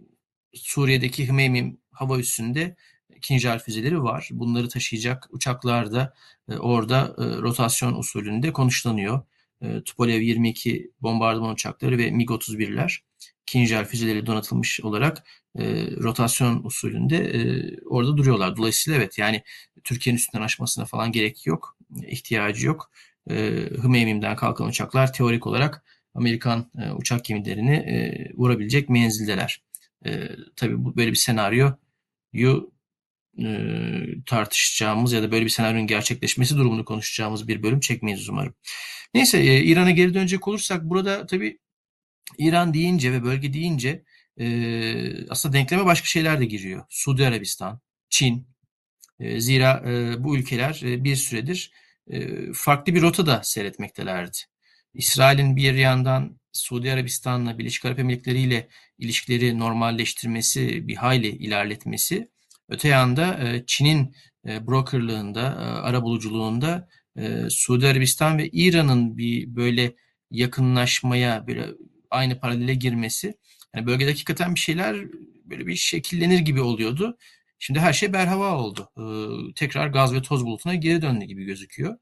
[0.53, 2.75] Suriye'deki Hmeymim hava üssünde
[3.21, 4.29] Kinjal füzeleri var.
[4.31, 6.13] Bunları taşıyacak uçaklar da
[6.59, 9.21] orada rotasyon usulünde konuşlanıyor.
[9.85, 12.99] Tupolev 22 bombardıman uçakları ve MiG-31'ler
[13.45, 15.23] Kinjal füzeleri donatılmış olarak
[15.59, 17.39] e, rotasyon usulünde e,
[17.85, 18.57] orada duruyorlar.
[18.57, 19.43] Dolayısıyla evet yani
[19.83, 21.77] Türkiye'nin üstünden aşmasına falan gerek yok.
[22.07, 22.91] ihtiyacı yok.
[23.29, 23.35] E,
[23.81, 25.83] Hmeymim'den kalkan uçaklar teorik olarak
[26.13, 29.63] Amerikan e, uçak gemilerini e, vurabilecek menzildeler.
[30.05, 32.71] E, tabii bu böyle bir senaryoyu
[33.39, 33.45] e,
[34.25, 38.53] tartışacağımız ya da böyle bir senaryonun gerçekleşmesi durumunu konuşacağımız bir bölüm çekmeyiz umarım.
[39.13, 41.59] Neyse e, İran'a geri dönecek olursak burada tabii
[42.37, 44.03] İran deyince ve bölge deyince
[44.39, 46.85] e, aslında denkleme başka şeyler de giriyor.
[46.89, 48.47] Suudi Arabistan, Çin.
[49.19, 51.71] E, zira e, bu ülkeler e, bir süredir
[52.07, 54.37] e, farklı bir rota da seyretmektelerdi.
[54.93, 58.67] İsrail'in bir yandan Suudi Arabistan'la Birleşik Arap Emirlikleri ile
[58.97, 62.27] ilişkileri normalleştirmesi, bir hayli ilerletmesi,
[62.69, 64.15] öte yanda e, Çin'in
[64.47, 69.95] e, brokerlığında, e, arabuluculuğunda e, Suudi Arabistan ve İran'ın bir böyle
[70.31, 71.67] yakınlaşmaya, böyle
[72.15, 73.37] aynı paralele girmesi.
[73.75, 74.97] Yani bölgede hakikaten bir şeyler
[75.45, 77.17] böyle bir şekillenir gibi oluyordu.
[77.59, 78.89] Şimdi her şey berhava oldu.
[78.97, 81.97] Ee, tekrar gaz ve toz bulutuna geri döndü gibi gözüküyor.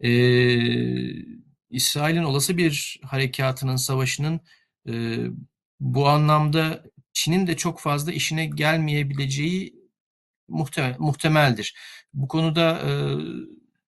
[0.00, 1.36] Ee,
[1.70, 4.40] İsrail'in olası bir harekatının, savaşının
[4.88, 5.18] e,
[5.80, 9.74] bu anlamda Çin'in de çok fazla işine gelmeyebileceği
[10.48, 11.76] muhtemel, muhtemeldir.
[12.14, 12.90] Bu konuda e,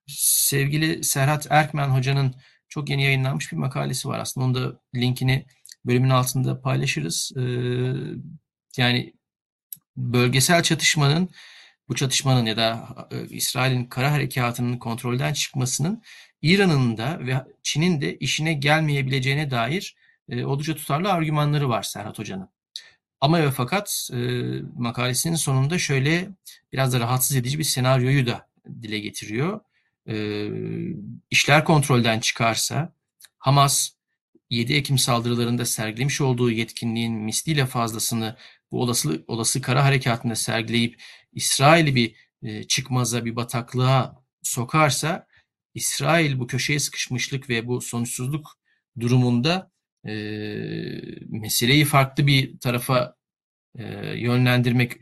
[0.06, 2.34] sevgili Serhat Erkmen hocanın
[2.68, 4.18] çok yeni yayınlanmış bir makalesi var.
[4.18, 5.46] Aslında onu da linkini
[5.86, 7.32] bölümün altında paylaşırız.
[7.36, 7.42] Ee,
[8.76, 9.14] yani
[9.96, 11.30] bölgesel çatışmanın
[11.88, 16.02] bu çatışmanın ya da e, İsrail'in kara harekatının kontrolden çıkmasının
[16.42, 19.96] İran'ın da ve Çin'in de işine gelmeyebileceğine dair
[20.28, 22.48] e, oldukça tutarlı argümanları var Serhat Hoca'nın.
[23.20, 24.18] Ama ve fakat e,
[24.76, 26.28] makalesinin sonunda şöyle
[26.72, 28.48] biraz da rahatsız edici bir senaryoyu da
[28.82, 29.60] dile getiriyor
[30.08, 30.48] e,
[31.30, 32.94] işler kontrolden çıkarsa
[33.38, 33.90] Hamas
[34.50, 38.36] 7 Ekim saldırılarında sergilemiş olduğu yetkinliğin misliyle fazlasını
[38.70, 41.02] bu olası, olası kara harekatında sergileyip
[41.32, 45.26] İsrail'i bir e, çıkmaza, bir bataklığa sokarsa
[45.74, 48.58] İsrail bu köşeye sıkışmışlık ve bu sonuçsuzluk
[49.00, 49.70] durumunda
[50.04, 50.12] e,
[51.28, 53.16] meseleyi farklı bir tarafa
[53.78, 53.84] e,
[54.18, 54.92] yönlendirmek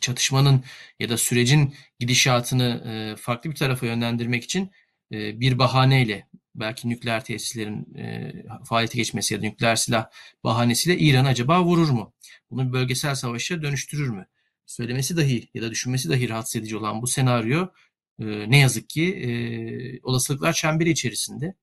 [0.00, 0.64] çatışmanın
[1.00, 4.70] ya da sürecin gidişatını e, farklı bir tarafa yönlendirmek için
[5.12, 8.32] e, bir bahaneyle belki nükleer tesislerin e,
[8.64, 10.06] faaliyete geçmesi ya da nükleer silah
[10.44, 12.14] bahanesiyle İran acaba vurur mu?
[12.50, 14.26] Bunu bir bölgesel savaşa dönüştürür mü?
[14.66, 17.68] Söylemesi dahi ya da düşünmesi dahi rahatsız edici olan bu senaryo
[18.18, 21.54] ne yazık ki olasılıklar çemberi içerisinde.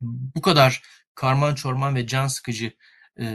[0.00, 0.82] Bu kadar
[1.14, 2.72] karman çorman ve can sıkıcı
[3.20, 3.26] e,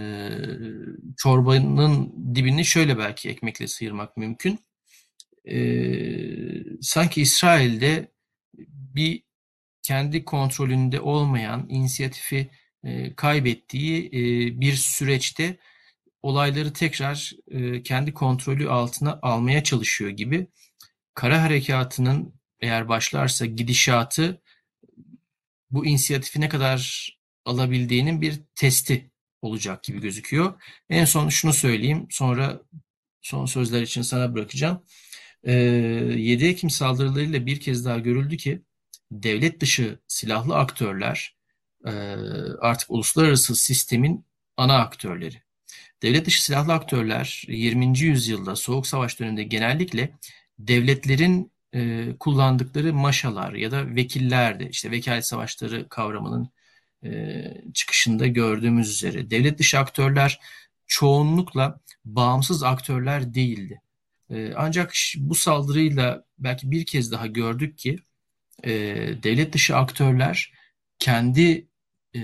[1.18, 4.60] çorbanın dibini şöyle belki ekmekle sıyırmak mümkün.
[5.46, 5.58] E,
[6.82, 8.12] sanki İsrail'de
[8.70, 9.24] bir
[9.82, 12.50] kendi kontrolünde olmayan inisiyatifi
[12.84, 14.22] e, kaybettiği e,
[14.62, 15.58] bir süreçte
[16.22, 20.48] olayları tekrar e, kendi kontrolü altına almaya çalışıyor gibi.
[21.14, 24.42] Kara harekatının eğer başlarsa gidişatı
[25.72, 27.10] bu inisiyatifi ne kadar
[27.46, 29.12] alabildiğinin bir testi
[29.44, 30.62] olacak gibi gözüküyor.
[30.90, 32.62] En son şunu söyleyeyim, sonra
[33.22, 34.84] son sözler için sana bırakacağım.
[35.46, 38.62] 7 Ekim saldırılarıyla bir kez daha görüldü ki
[39.12, 41.38] devlet dışı silahlı aktörler
[42.62, 44.26] artık uluslararası sistemin
[44.58, 45.42] ana aktörleri.
[46.04, 48.00] Devlet dışı silahlı aktörler 20.
[48.00, 50.18] yüzyılda Soğuk Savaş döneminde genellikle
[50.60, 54.68] devletlerin e, kullandıkları maşalar ya da vekillerdi.
[54.72, 56.50] İşte vekalet savaşları kavramının e,
[57.74, 60.40] çıkışında gördüğümüz üzere devlet dışı aktörler
[60.88, 63.82] çoğunlukla bağımsız aktörler değildi.
[64.30, 67.98] E, ancak bu saldırıyla belki bir kez daha gördük ki
[68.64, 68.72] e,
[69.24, 70.54] devlet dışı aktörler
[71.00, 71.68] kendi
[72.16, 72.22] e,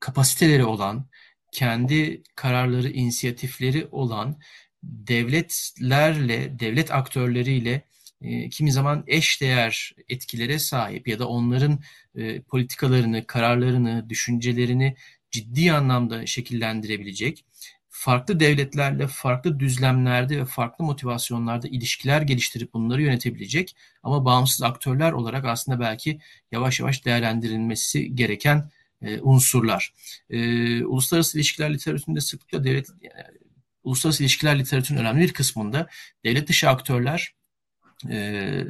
[0.00, 1.06] kapasiteleri olan,
[1.52, 4.38] kendi kararları, inisiyatifleri olan
[4.82, 7.82] devletlerle, devlet aktörleriyle
[8.20, 11.78] e, kimi zaman eşdeğer etkilere sahip ya da onların
[12.16, 14.96] e, politikalarını, kararlarını, düşüncelerini
[15.30, 17.44] ciddi anlamda şekillendirebilecek,
[17.88, 25.44] farklı devletlerle farklı düzlemlerde ve farklı motivasyonlarda ilişkiler geliştirip bunları yönetebilecek ama bağımsız aktörler olarak
[25.44, 26.20] aslında belki
[26.52, 28.70] yavaş yavaş değerlendirilmesi gereken
[29.02, 29.92] e, unsurlar.
[30.30, 30.38] E,
[30.84, 33.38] uluslararası ilişkiler literatüründe sıklıkla devlet yani,
[33.84, 35.88] uluslararası ilişkiler literatürünün önemli bir kısmında
[36.24, 37.34] devlet dışı aktörler
[38.10, 38.64] e,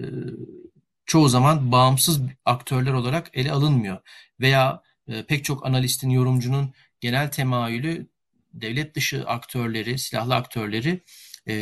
[1.07, 3.99] çoğu zaman bağımsız aktörler olarak ele alınmıyor.
[4.41, 8.09] Veya e, pek çok analistin, yorumcunun genel temayülü
[8.53, 11.01] devlet dışı aktörleri, silahlı aktörleri
[11.47, 11.55] e,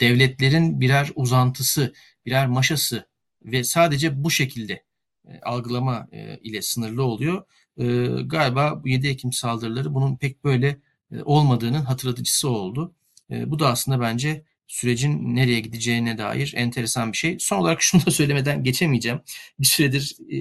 [0.00, 1.94] devletlerin birer uzantısı,
[2.26, 3.06] birer maşası
[3.44, 4.84] ve sadece bu şekilde
[5.28, 7.44] e, algılama e, ile sınırlı oluyor.
[7.78, 7.84] E,
[8.24, 10.78] galiba bu 7 Ekim saldırıları bunun pek böyle
[11.12, 12.94] e, olmadığının hatırlatıcısı oldu.
[13.30, 17.36] E, bu da aslında bence sürecin nereye gideceğine dair enteresan bir şey.
[17.40, 19.20] Son olarak şunu da söylemeden geçemeyeceğim.
[19.60, 20.38] Bir süredir e,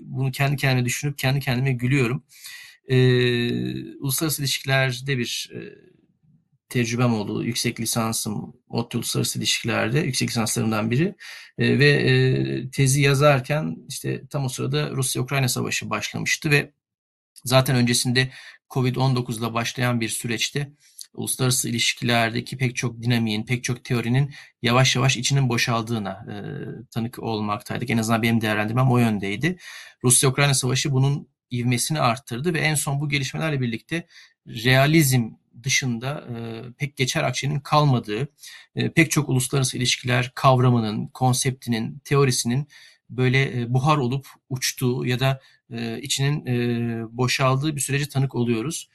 [0.00, 2.24] bunu kendi kendime düşünüp kendi kendime gülüyorum.
[2.88, 2.96] E,
[3.98, 5.58] uluslararası ilişkilerde bir e,
[6.68, 7.44] tecrübem oldu.
[7.44, 11.14] Yüksek lisansım ODTÜ Uluslararası İlişkiler'de yüksek lisanslarımdan biri.
[11.58, 16.72] E, ve e, tezi yazarken işte tam o sırada Rusya-Ukrayna Savaşı başlamıştı ve
[17.44, 18.30] zaten öncesinde
[18.70, 20.72] Covid-19 ile başlayan bir süreçte
[21.14, 26.34] uluslararası ilişkilerdeki pek çok dinamiğin, pek çok teorinin yavaş yavaş içinin boşaldığına e,
[26.90, 27.90] tanık olmaktaydık.
[27.90, 29.56] En azından benim değerlendirmem o yöndeydi.
[30.04, 34.06] Rusya-Ukrayna savaşı bunun ivmesini arttırdı ve en son bu gelişmelerle birlikte
[34.46, 35.30] realizm
[35.62, 38.28] dışında e, pek geçer akçenin kalmadığı,
[38.76, 42.68] e, pek çok uluslararası ilişkiler kavramının, konseptinin, teorisinin
[43.16, 45.40] böyle e, buhar olup uçtuğu ya da
[45.70, 48.88] e, içinin e, boşaldığı bir sürece tanık oluyoruz.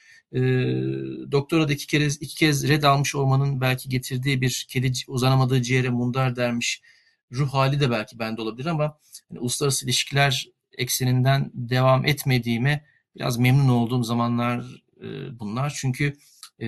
[1.31, 5.89] Doktora da iki kez, iki kez red almış olmanın belki getirdiği bir kedi uzanamadığı ciğere
[5.89, 6.81] mundar dermiş
[7.31, 8.97] ruh hali de belki bende olabilir ama
[9.29, 10.47] yani, uluslararası ilişkiler
[10.77, 14.65] ekseninden devam etmediğime biraz memnun olduğum zamanlar
[15.31, 15.73] bunlar.
[15.81, 16.17] Çünkü
[16.61, 16.67] e,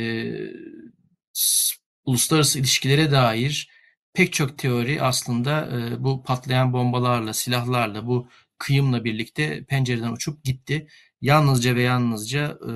[2.06, 3.70] uluslararası ilişkilere dair
[4.14, 10.88] pek çok teori aslında e, bu patlayan bombalarla, silahlarla, bu kıyımla birlikte pencereden uçup gitti.
[11.22, 12.72] Yalnızca ve yalnızca e,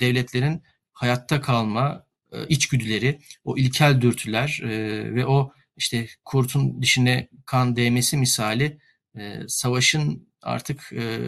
[0.00, 0.62] devletlerin
[0.92, 4.68] hayatta kalma e, içgüdüleri, o ilkel dürtüler e,
[5.14, 8.78] ve o işte kurtun dişine kan değmesi misali
[9.18, 11.20] e, savaşın artık e,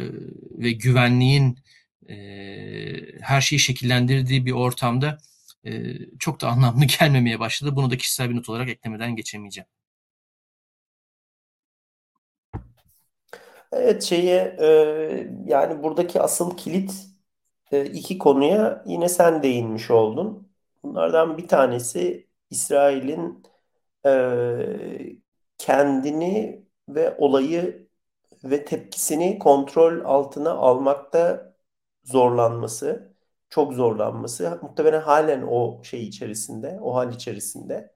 [0.59, 1.59] ve güvenliğin
[2.09, 2.17] e,
[3.21, 5.19] her şeyi şekillendirdiği bir ortamda
[6.19, 7.77] çok da anlamlı gelmemeye başladı.
[7.77, 9.69] Bunu da kişisel bir not olarak eklemeden geçemeyeceğim.
[13.73, 14.67] Evet şeye e,
[15.47, 16.95] yani buradaki asıl kilit
[17.73, 20.49] e, iki konuya yine sen değinmiş oldun.
[20.83, 23.43] Bunlardan bir tanesi İsrail'in
[24.07, 24.11] e,
[25.59, 27.89] kendini ve olayı
[28.45, 31.53] ve tepkisini kontrol altına almakta
[32.05, 33.16] zorlanması,
[33.51, 34.59] çok zorlanması.
[34.63, 37.95] Muhtemelen halen o şey içerisinde, o hal içerisinde.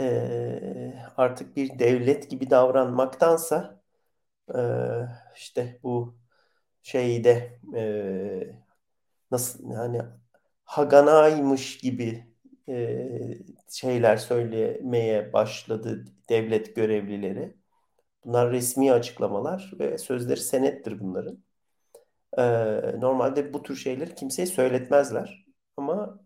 [0.00, 3.82] E, artık bir devlet gibi davranmaktansa
[4.54, 5.06] ee,
[5.36, 6.18] işte bu
[6.82, 7.82] şeyde e,
[9.30, 10.02] nasıl yani
[10.64, 12.26] Haganaymış gibi
[12.68, 13.08] e,
[13.70, 17.56] şeyler söylemeye başladı devlet görevlileri.
[18.24, 21.44] Bunlar resmi açıklamalar ve sözleri senettir bunların.
[22.98, 25.46] Normalde bu tür şeyleri kimseye söyletmezler.
[25.76, 26.20] Ama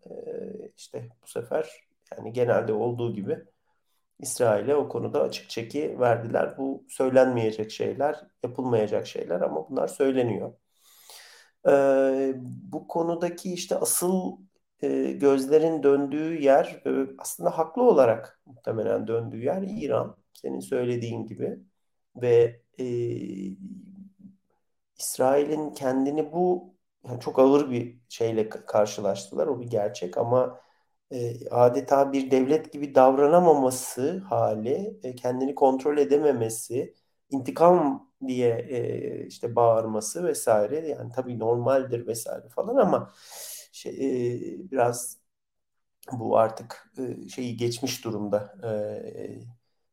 [0.77, 1.71] işte bu sefer
[2.17, 3.39] yani genelde olduğu gibi
[4.19, 6.59] İsrail'e o konuda açık çeki verdiler.
[6.59, 10.53] Bu söylenmeyecek şeyler, yapılmayacak şeyler ama bunlar söyleniyor.
[12.45, 14.39] Bu konudaki işte asıl
[15.15, 20.17] gözlerin döndüğü yer e, aslında haklı olarak muhtemelen döndüğü yer İran.
[20.33, 21.59] Senin söylediğin gibi
[22.17, 22.61] ve
[24.99, 26.75] İsrail'in kendini bu
[27.09, 29.47] yani çok ağır bir şeyle karşılaştılar.
[29.47, 30.61] O bir gerçek ama
[31.11, 36.95] e, adeta bir devlet gibi davranamaması hali, e, kendini kontrol edememesi,
[37.31, 43.13] intikam diye e, işte bağırması vesaire yani tabii normaldir vesaire falan ama
[43.73, 43.93] şey,
[44.55, 45.19] e, biraz
[46.13, 48.55] bu artık e, şeyi geçmiş durumda.
[48.65, 48.73] E,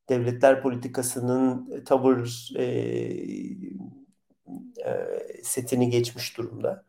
[0.10, 2.64] devletler politikasının tavır e,
[4.86, 5.08] e,
[5.44, 6.86] setini geçmiş durumda.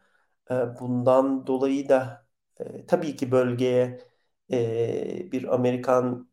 [0.51, 2.27] E, bundan dolayı da
[2.61, 4.01] e, tabii ki bölgeye
[5.33, 6.29] bir Amerikan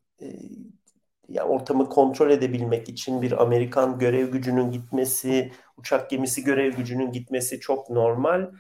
[1.30, 7.60] ya ortamı kontrol edebilmek için bir Amerikan görev gücünün gitmesi, uçak gemisi görev gücünün gitmesi
[7.60, 8.52] çok normal.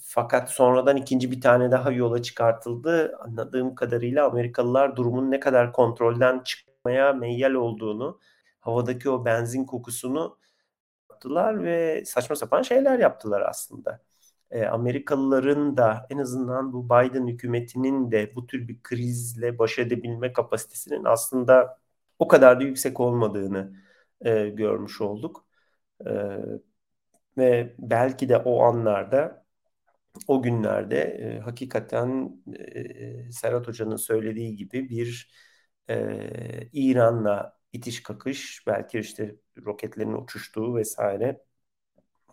[0.00, 3.16] Fakat sonradan ikinci bir tane daha yola çıkartıldı.
[3.20, 8.20] Anladığım kadarıyla Amerikalılar durumun ne kadar kontrolden çıkmaya meyyal olduğunu,
[8.60, 10.38] havadaki o benzin kokusunu
[11.26, 14.00] yaptılar ve saçma sapan şeyler yaptılar aslında
[14.50, 20.32] e, Amerikalıların da en azından bu Biden hükümetinin de bu tür bir krizle baş edebilme
[20.32, 21.78] kapasitesinin aslında
[22.18, 23.72] o kadar da yüksek olmadığını
[24.24, 25.46] e, görmüş olduk.
[26.06, 26.10] E,
[27.38, 29.46] ve belki de o anlarda
[30.28, 32.38] o günlerde e, hakikaten
[32.74, 35.32] e, Serhat Hoca'nın söylediği gibi bir
[35.90, 39.36] e, İran'la itiş kakış belki işte
[39.66, 41.40] roketlerin uçuştuğu vesaire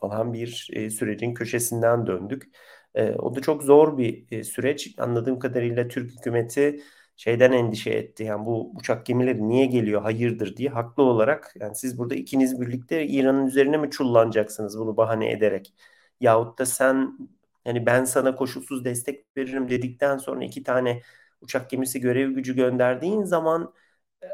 [0.01, 2.43] falan bir e, sürecin köşesinden döndük.
[2.95, 4.95] E, o da çok zor bir e, süreç.
[4.97, 6.82] Anladığım kadarıyla Türk hükümeti
[7.15, 8.24] şeyden endişe etti.
[8.24, 13.07] Yani bu uçak gemileri niye geliyor hayırdır diye haklı olarak yani siz burada ikiniz birlikte
[13.07, 15.74] İran'ın üzerine mi çullanacaksınız bunu bahane ederek?
[16.21, 17.17] Yahut da sen
[17.65, 21.01] yani ben sana koşulsuz destek veririm dedikten sonra iki tane
[21.41, 23.74] uçak gemisi görev gücü gönderdiğin zaman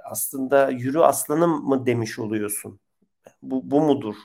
[0.06, 2.80] aslında yürü aslanım mı demiş oluyorsun.
[3.44, 4.16] Bu, bu mudur?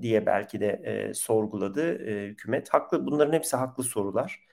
[0.00, 2.68] diye belki de e, sorguladı e, hükümet.
[2.74, 4.46] Haklı, bunların hepsi haklı sorular.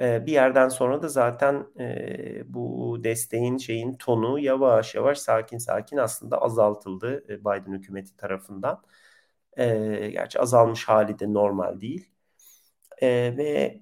[0.00, 5.96] E, bir yerden sonra da zaten e, bu desteğin şeyin tonu yavaş yavaş sakin sakin
[5.96, 8.82] aslında azaltıldı e, Biden hükümeti tarafından.
[9.56, 12.10] E, gerçi azalmış hali de normal değil.
[13.02, 13.80] E, ve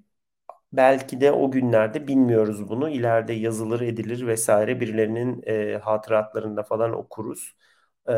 [0.73, 2.91] belki de o günlerde bilmiyoruz bunu.
[2.91, 7.57] İleride yazılır edilir vesaire birilerinin e, hatıratlarında falan okuruz.
[8.09, 8.15] E,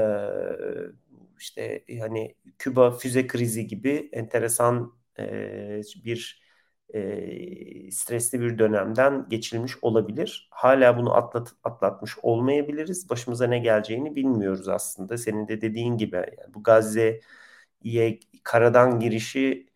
[1.39, 6.43] işte hani Küba füze krizi gibi enteresan e, bir
[6.95, 10.49] e, stresli bir dönemden geçilmiş olabilir.
[10.51, 13.11] Hala bunu atlat, atlatmış olmayabiliriz.
[13.11, 15.19] Başımıza ne geleceğini bilmiyoruz aslında.
[15.19, 19.72] Senin de dediğin gibi yani bu Gazze'ye karadan girişi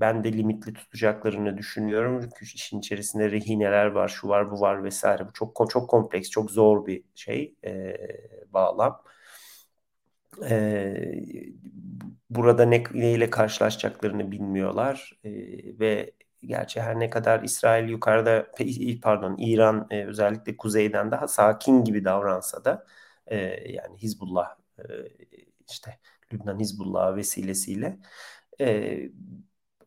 [0.00, 2.20] ben de limitli tutacaklarını düşünüyorum.
[2.22, 5.28] Çünkü işin içerisinde rehineler var, şu var, bu var vesaire.
[5.28, 7.96] Bu çok çok kompleks, çok zor bir şey e,
[8.52, 9.02] bağlam
[10.50, 10.94] e,
[12.30, 15.30] burada ne, neyle karşılaşacaklarını bilmiyorlar e,
[15.78, 16.12] ve
[16.42, 18.46] gerçi her ne kadar İsrail yukarıda
[19.02, 22.86] pardon İran e, özellikle kuzeyden daha sakin gibi davransa da
[23.26, 23.36] e,
[23.72, 24.82] yani Hizbullah e,
[25.70, 25.98] işte
[26.32, 27.98] Lübnan Hizbullah vesilesiyle
[28.60, 28.98] e,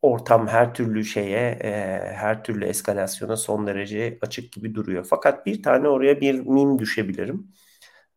[0.01, 1.69] ortam her türlü şeye e,
[2.15, 5.07] her türlü eskalasyona son derece açık gibi duruyor.
[5.09, 7.51] Fakat bir tane oraya bir mim düşebilirim.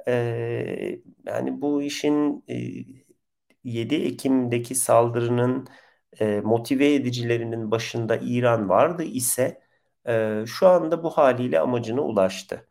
[0.08, 0.12] E,
[1.26, 2.54] yani bu işin e,
[3.64, 5.68] 7 Ekim'deki saldırının
[6.20, 9.60] e, motive edicilerinin başında İran vardı ise
[10.08, 12.68] e, şu anda bu haliyle amacına ulaştı.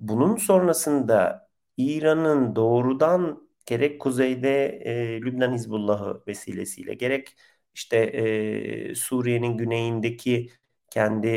[0.00, 7.36] Bunun sonrasında İran'ın doğrudan gerek kuzeyde e, Lübnan Hizbullah'ı vesilesiyle gerek
[7.74, 10.50] işte e, Suriye'nin güneyindeki
[10.90, 11.28] kendi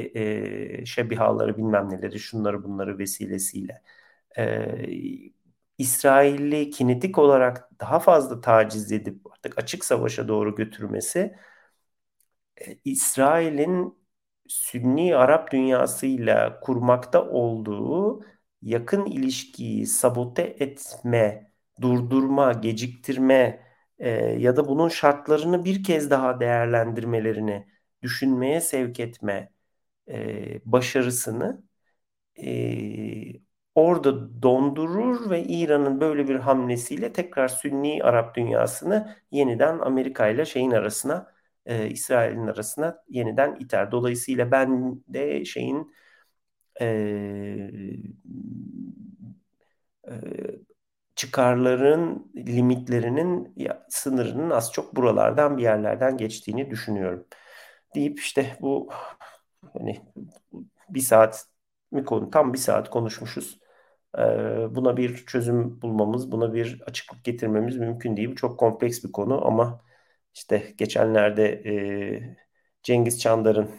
[0.82, 3.82] e, şebihaları bilmem neleri şunları bunları vesilesiyle
[4.38, 4.89] e,
[5.77, 11.36] İsrail'i kinetik olarak daha fazla taciz edip artık açık savaşa doğru götürmesi
[12.57, 13.99] e, İsrail'in
[14.47, 18.21] Sünni Arap dünyasıyla kurmakta olduğu
[18.61, 21.49] yakın ilişkiyi sabote etme,
[21.82, 23.65] durdurma, geciktirme
[23.99, 27.67] e, ya da bunun şartlarını bir kez daha değerlendirmelerini
[28.01, 29.51] düşünmeye sevk etme
[30.09, 31.63] e, başarısını
[32.43, 33.41] e,
[33.75, 40.71] orada dondurur ve İran'ın böyle bir hamlesiyle tekrar Sünni Arap dünyasını yeniden Amerika ile şeyin
[40.71, 41.32] arasına
[41.65, 43.91] e, İsrail'in arasına yeniden iter.
[43.91, 45.93] Dolayısıyla ben de şeyin
[46.82, 46.86] e,
[50.07, 50.68] e,
[51.20, 53.55] çıkarların limitlerinin
[53.89, 57.28] sınırının az çok buralardan bir yerlerden geçtiğini düşünüyorum.
[57.95, 58.89] Deyip işte bu
[59.74, 60.01] hani
[60.89, 61.45] bir saat
[61.91, 63.59] mi konu tam bir saat konuşmuşuz.
[64.17, 64.22] Ee,
[64.76, 68.32] buna bir çözüm bulmamız, buna bir açıklık getirmemiz mümkün değil.
[68.32, 69.82] Bu çok kompleks bir konu ama
[70.36, 72.38] işte geçenlerde e,
[72.84, 73.72] Cengiz Çandar'ın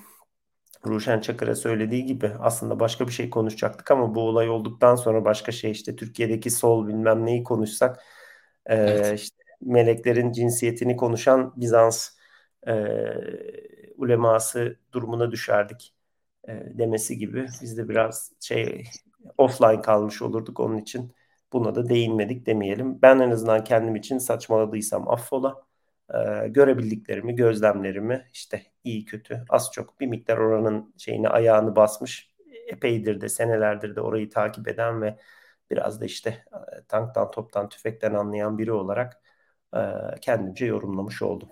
[0.87, 5.53] Ruşen Çakır'a söylediği gibi aslında başka bir şey konuşacaktık ama bu olay olduktan sonra başka
[5.53, 8.05] şey işte Türkiye'deki sol bilmem neyi konuşsak
[8.67, 9.21] e, evet.
[9.21, 12.11] işte meleklerin cinsiyetini konuşan Bizans
[12.67, 12.73] e,
[13.97, 15.95] uleması durumuna düşerdik
[16.49, 18.85] e, demesi gibi biz de biraz şey
[19.39, 21.15] offline kalmış olurduk onun için
[21.53, 23.03] buna da değinmedik demeyelim.
[23.03, 25.70] Ben en azından kendim için saçmaladıysam affola.
[26.15, 32.31] Ee, görebildiklerimi, gözlemlerimi işte iyi kötü az çok bir miktar oranın şeyini ayağını basmış
[32.67, 35.19] epeydir de senelerdir de orayı takip eden ve
[35.71, 39.23] biraz da işte e, tanktan toptan tüfekten anlayan biri olarak
[39.77, 39.81] e,
[40.21, 41.49] kendimce yorumlamış oldum.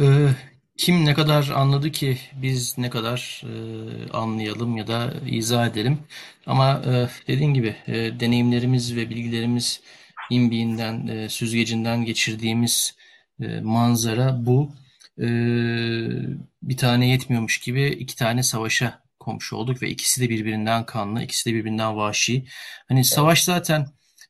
[0.00, 0.28] Ee,
[0.76, 5.98] kim ne kadar anladı ki biz ne kadar e, anlayalım ya da izah edelim.
[6.46, 6.82] Ama
[7.28, 7.76] dediğin gibi
[8.20, 9.80] deneyimlerimiz ve bilgilerimiz
[10.30, 12.96] imbiğinden, e, süzgecinden geçirdiğimiz
[13.40, 14.74] e, manzara bu.
[15.18, 15.26] E,
[16.62, 21.50] bir tane yetmiyormuş gibi iki tane savaşa komşu olduk ve ikisi de birbirinden kanlı, ikisi
[21.50, 22.46] de birbirinden vahşi.
[22.88, 23.86] Hani savaş zaten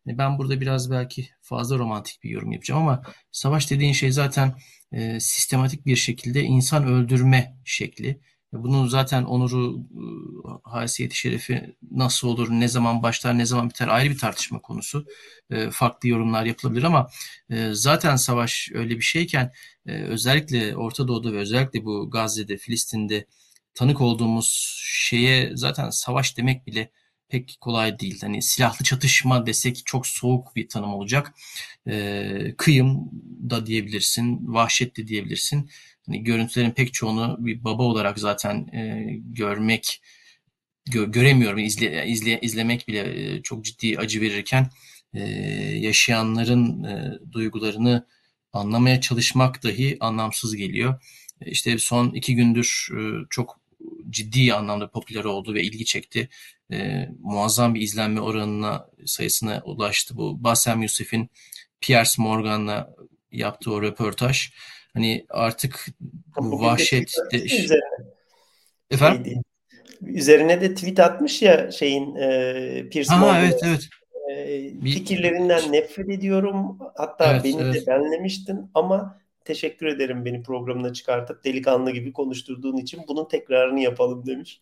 [0.07, 4.55] ben burada biraz belki fazla romantik bir yorum yapacağım ama savaş dediğin şey zaten
[4.93, 8.21] e, sistematik bir şekilde insan öldürme şekli.
[8.55, 14.11] Bunun zaten onuru, e, haysiyeti, şerefi nasıl olur, ne zaman başlar, ne zaman biter ayrı
[14.11, 15.07] bir tartışma konusu.
[15.51, 17.09] E, farklı yorumlar yapılabilir ama
[17.51, 19.53] e, zaten savaş öyle bir şeyken
[19.87, 23.27] özellikle Orta Doğu'da ve özellikle bu Gazze'de, Filistin'de
[23.75, 26.91] tanık olduğumuz şeye zaten savaş demek bile
[27.35, 28.21] pek kolay değil.
[28.21, 31.35] Hani silahlı çatışma desek çok soğuk bir tanım olacak.
[31.89, 33.11] E, kıyım
[33.51, 35.71] da diyebilirsin, vahşet de diyebilirsin.
[36.07, 40.03] Hani görüntülerin pek çoğunu bir baba olarak zaten e, görmek
[40.91, 41.59] gö göremiyorum.
[41.59, 44.71] İzle, izle, izlemek bile e, çok ciddi acı verirken
[45.15, 45.21] e,
[45.79, 48.07] yaşayanların e, duygularını
[48.53, 51.03] anlamaya çalışmak dahi anlamsız geliyor.
[51.41, 53.64] E, işte son iki gündür e, çok
[54.11, 56.29] ciddi anlamda popüler oldu ve ilgi çekti.
[56.73, 60.45] E, muazzam bir izlenme oranına sayısına ulaştı bu.
[60.45, 61.31] Bassem Yusuf'in
[61.81, 62.95] Piers Morgan'la
[63.33, 64.51] yaptığı o röportaj.
[64.95, 65.87] Hani artık
[66.37, 67.45] bu vahşet de...
[68.91, 69.25] Efendim?
[69.25, 69.43] Şeydi.
[70.03, 73.45] Üzerine de tweet atmış ya şeyin e, Piers Morgan.
[73.45, 73.89] evet evet.
[74.31, 76.79] E, fikirlerinden nefret ediyorum.
[76.97, 77.75] Hatta evet, beni evet.
[77.75, 84.27] de benlemiştin ama teşekkür ederim beni programına çıkartıp delikanlı gibi konuşturduğun için bunun tekrarını yapalım
[84.27, 84.61] demiş.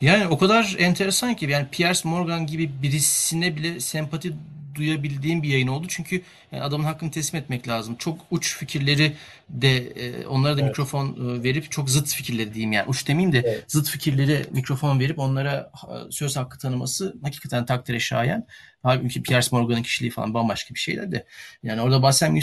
[0.00, 4.32] Yani o kadar enteresan ki yani Piers Morgan gibi birisine bile sempati
[4.76, 5.86] duyabildiğim bir yayın oldu.
[5.88, 6.22] Çünkü
[6.52, 7.96] yani adamın hakkını teslim etmek lazım.
[7.96, 9.12] Çok uç fikirleri
[9.48, 10.70] de e, onlara da evet.
[10.70, 13.64] mikrofon e, verip çok zıt fikirleri diyeyim yani uç demeyeyim de evet.
[13.68, 15.72] zıt fikirleri mikrofon verip onlara
[16.10, 18.46] söz hakkı tanıması hakikaten takdire şayan.
[18.82, 21.26] Halbuki Piers Morgan'ın kişiliği falan bambaşka bir şeyler de.
[21.62, 22.36] Yani orada Bassem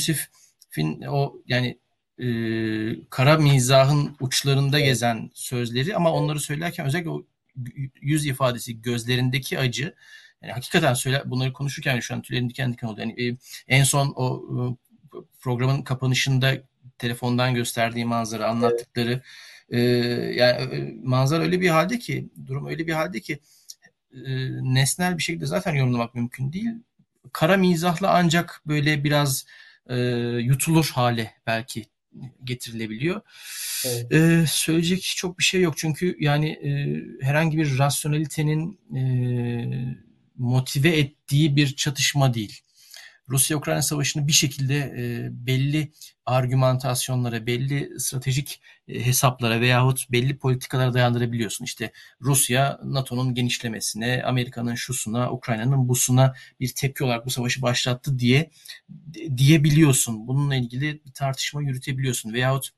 [0.78, 1.80] Yusuf'in o yani
[2.20, 2.26] e,
[3.10, 7.24] kara mizahın uçlarında gezen sözleri ama onları söylerken özellikle o
[8.02, 9.94] yüz ifadesi, gözlerindeki acı
[10.42, 13.02] yani hakikaten söyle bunları konuşurken şu an tüylerim diken diken oldu.
[13.02, 14.60] Yani e, en son o e,
[15.42, 16.54] programın kapanışında
[16.98, 19.22] telefondan gösterdiği manzara, anlattıkları
[19.70, 23.40] e, yani e, manzara öyle bir halde ki, durum öyle bir halde ki
[24.14, 24.22] e,
[24.74, 26.72] nesnel bir şekilde zaten yorumlamak mümkün değil.
[27.34, 29.46] Kara mizahla ancak böyle biraz
[29.90, 29.98] e,
[30.40, 31.86] yutulur hale belki
[32.44, 33.22] getirilebiliyor.
[33.86, 34.12] Evet.
[34.14, 39.04] Ee, söyleyecek çok bir şey yok çünkü yani e, herhangi bir rasyonelitenin e,
[40.38, 42.62] motive ettiği bir çatışma değil.
[43.30, 45.92] Rusya-Ukrayna savaşını bir şekilde e, belli
[46.26, 51.66] argümantasyonlara, belli stratejik e, hesaplara veyahut belli politikalara dayandırabiliyorsun.
[51.66, 58.52] İşte Rusya NATO'nun genişlemesine, Amerika'nın şusuna, Ukrayna'nın busuna bir tepki olarak bu savaşı başlattı diye
[59.38, 60.28] diyebiliyorsun.
[60.28, 62.34] Bununla ilgili bir tartışma yürütebiliyorsun.
[62.34, 62.70] Veyahut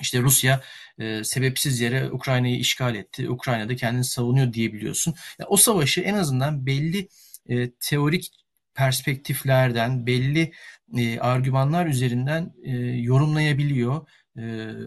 [0.00, 0.60] işte Rusya
[0.98, 3.30] e, sebepsiz yere Ukrayna'yı işgal etti.
[3.30, 5.14] Ukrayna'da kendini savunuyor diyebiliyorsun.
[5.38, 7.08] Yani o savaşı en azından belli
[7.48, 8.39] e, teorik
[8.80, 10.52] perspektiflerden, belli
[10.98, 14.06] e, argümanlar üzerinden e, yorumlayabiliyor,
[14.38, 14.42] e,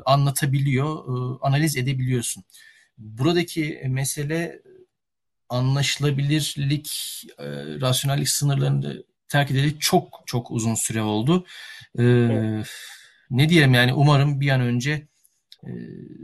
[0.06, 2.44] anlatabiliyor, e, analiz edebiliyorsun.
[2.98, 4.62] Buradaki mesele
[5.50, 6.90] anlaşılabilirlik,
[7.40, 7.46] e,
[7.82, 11.46] rasyonellik sınırlarını terk edeli çok çok uzun süre oldu.
[12.00, 12.04] E,
[13.30, 15.08] ne diyelim yani umarım bir an önce
[15.64, 15.72] e,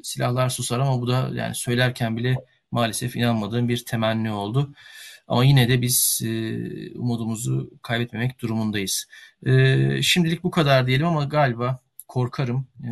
[0.04, 2.36] silahlar susar ama bu da yani söylerken bile
[2.72, 4.74] maalesef inanmadığım bir temenni oldu.
[5.30, 6.30] Ama yine de biz e,
[6.96, 9.08] umudumuzu kaybetmemek durumundayız.
[9.46, 12.92] E, şimdilik bu kadar diyelim ama galiba korkarım e,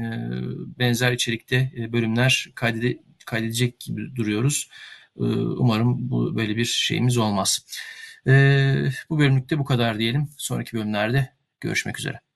[0.80, 4.70] benzer içerikte e, bölümler kaydede, kaydedecek gibi duruyoruz.
[5.18, 5.24] E,
[5.58, 7.60] umarım bu böyle bir şeyimiz olmaz.
[8.28, 8.32] E,
[9.10, 10.30] bu bölümlükte bu kadar diyelim.
[10.38, 12.26] Sonraki bölümlerde görüşmek üzere.